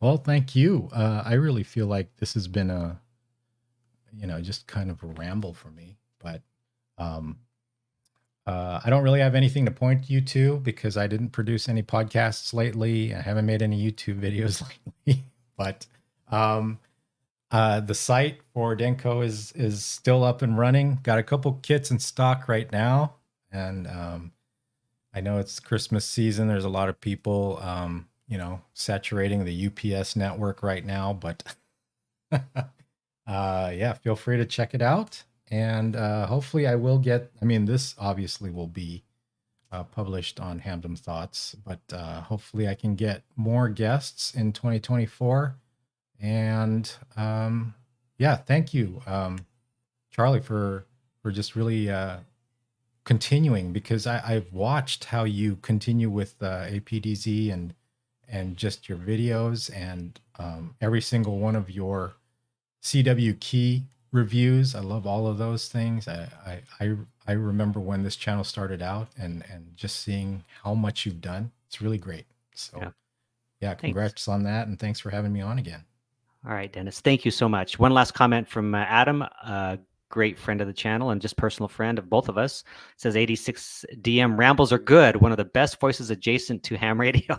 [0.00, 0.90] Well, thank you.
[0.92, 3.00] Uh, I really feel like this has been a,
[4.14, 6.42] you know, just kind of a ramble for me, but
[6.98, 7.38] um,
[8.46, 11.82] uh, I don't really have anything to point you to because I didn't produce any
[11.82, 13.14] podcasts lately.
[13.14, 14.62] I haven't made any YouTube videos
[15.06, 15.24] lately,
[15.56, 15.86] but
[16.30, 16.80] um,
[17.50, 20.98] uh, the site for Denko is is still up and running.
[21.02, 23.14] Got a couple kits in stock right now,
[23.50, 24.32] and um,
[25.14, 26.48] I know it's Christmas season.
[26.48, 31.12] There's a lot of people, um, you know, saturating the UPS network right now.
[31.12, 31.42] But
[32.32, 32.38] uh,
[33.26, 35.22] yeah, feel free to check it out.
[35.50, 37.30] And uh, hopefully, I will get.
[37.42, 39.02] I mean, this obviously will be
[39.70, 45.56] uh, published on Hamdom Thoughts, but uh, hopefully, I can get more guests in 2024.
[46.20, 47.74] And um,
[48.16, 49.40] yeah, thank you, um,
[50.10, 50.86] Charlie, for
[51.22, 52.18] for just really uh,
[53.04, 57.74] continuing because I, I've watched how you continue with uh, APDZ and
[58.28, 62.14] and just your videos and um, every single one of your
[62.82, 64.74] CW key reviews.
[64.74, 66.08] I love all of those things.
[66.08, 66.96] I, I I
[67.26, 71.50] I remember when this channel started out and and just seeing how much you've done.
[71.68, 72.26] It's really great.
[72.54, 72.90] So Yeah.
[73.60, 75.84] yeah, congrats on that and thanks for having me on again.
[76.44, 77.00] All right, Dennis.
[77.00, 77.78] Thank you so much.
[77.78, 79.78] One last comment from uh, Adam, a
[80.12, 82.62] great friend of the channel and just personal friend of both of us.
[82.96, 85.16] Says 86 DM rambles are good.
[85.16, 87.36] One of the best voices adjacent to ham radio.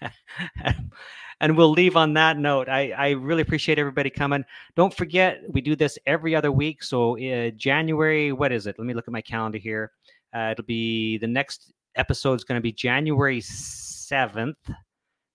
[1.40, 2.68] and we'll leave on that note.
[2.68, 4.44] I, I really appreciate everybody coming.
[4.76, 6.84] Don't forget, we do this every other week.
[6.84, 8.76] So uh, January, what is it?
[8.78, 9.90] Let me look at my calendar here.
[10.34, 14.54] Uh, it'll be the next episode is going to be January 7th.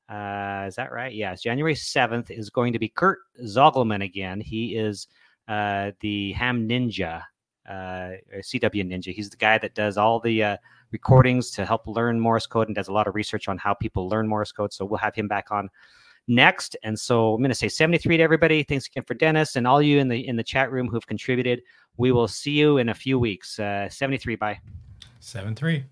[0.08, 1.14] Uh, is that right?
[1.14, 1.42] Yes.
[1.42, 4.40] January 7th is going to be Kurt Zoglmann again.
[4.40, 5.08] He is
[5.52, 7.24] uh, the Ham Ninja,
[7.70, 9.14] uh, or CW Ninja.
[9.14, 10.58] He's the guy that does all the uh,
[10.92, 14.08] recordings to help learn Morse code and does a lot of research on how people
[14.08, 14.72] learn Morse code.
[14.72, 15.70] So we'll have him back on
[16.30, 16.78] next.
[16.84, 18.64] And so I'm going to say 73 to everybody.
[18.64, 21.62] Thanks again for Dennis and all you in the in the chat room who've contributed.
[21.98, 23.60] We will see you in a few weeks.
[23.60, 24.38] Uh, 73.
[24.38, 24.60] Bye.
[25.20, 25.84] Seven three.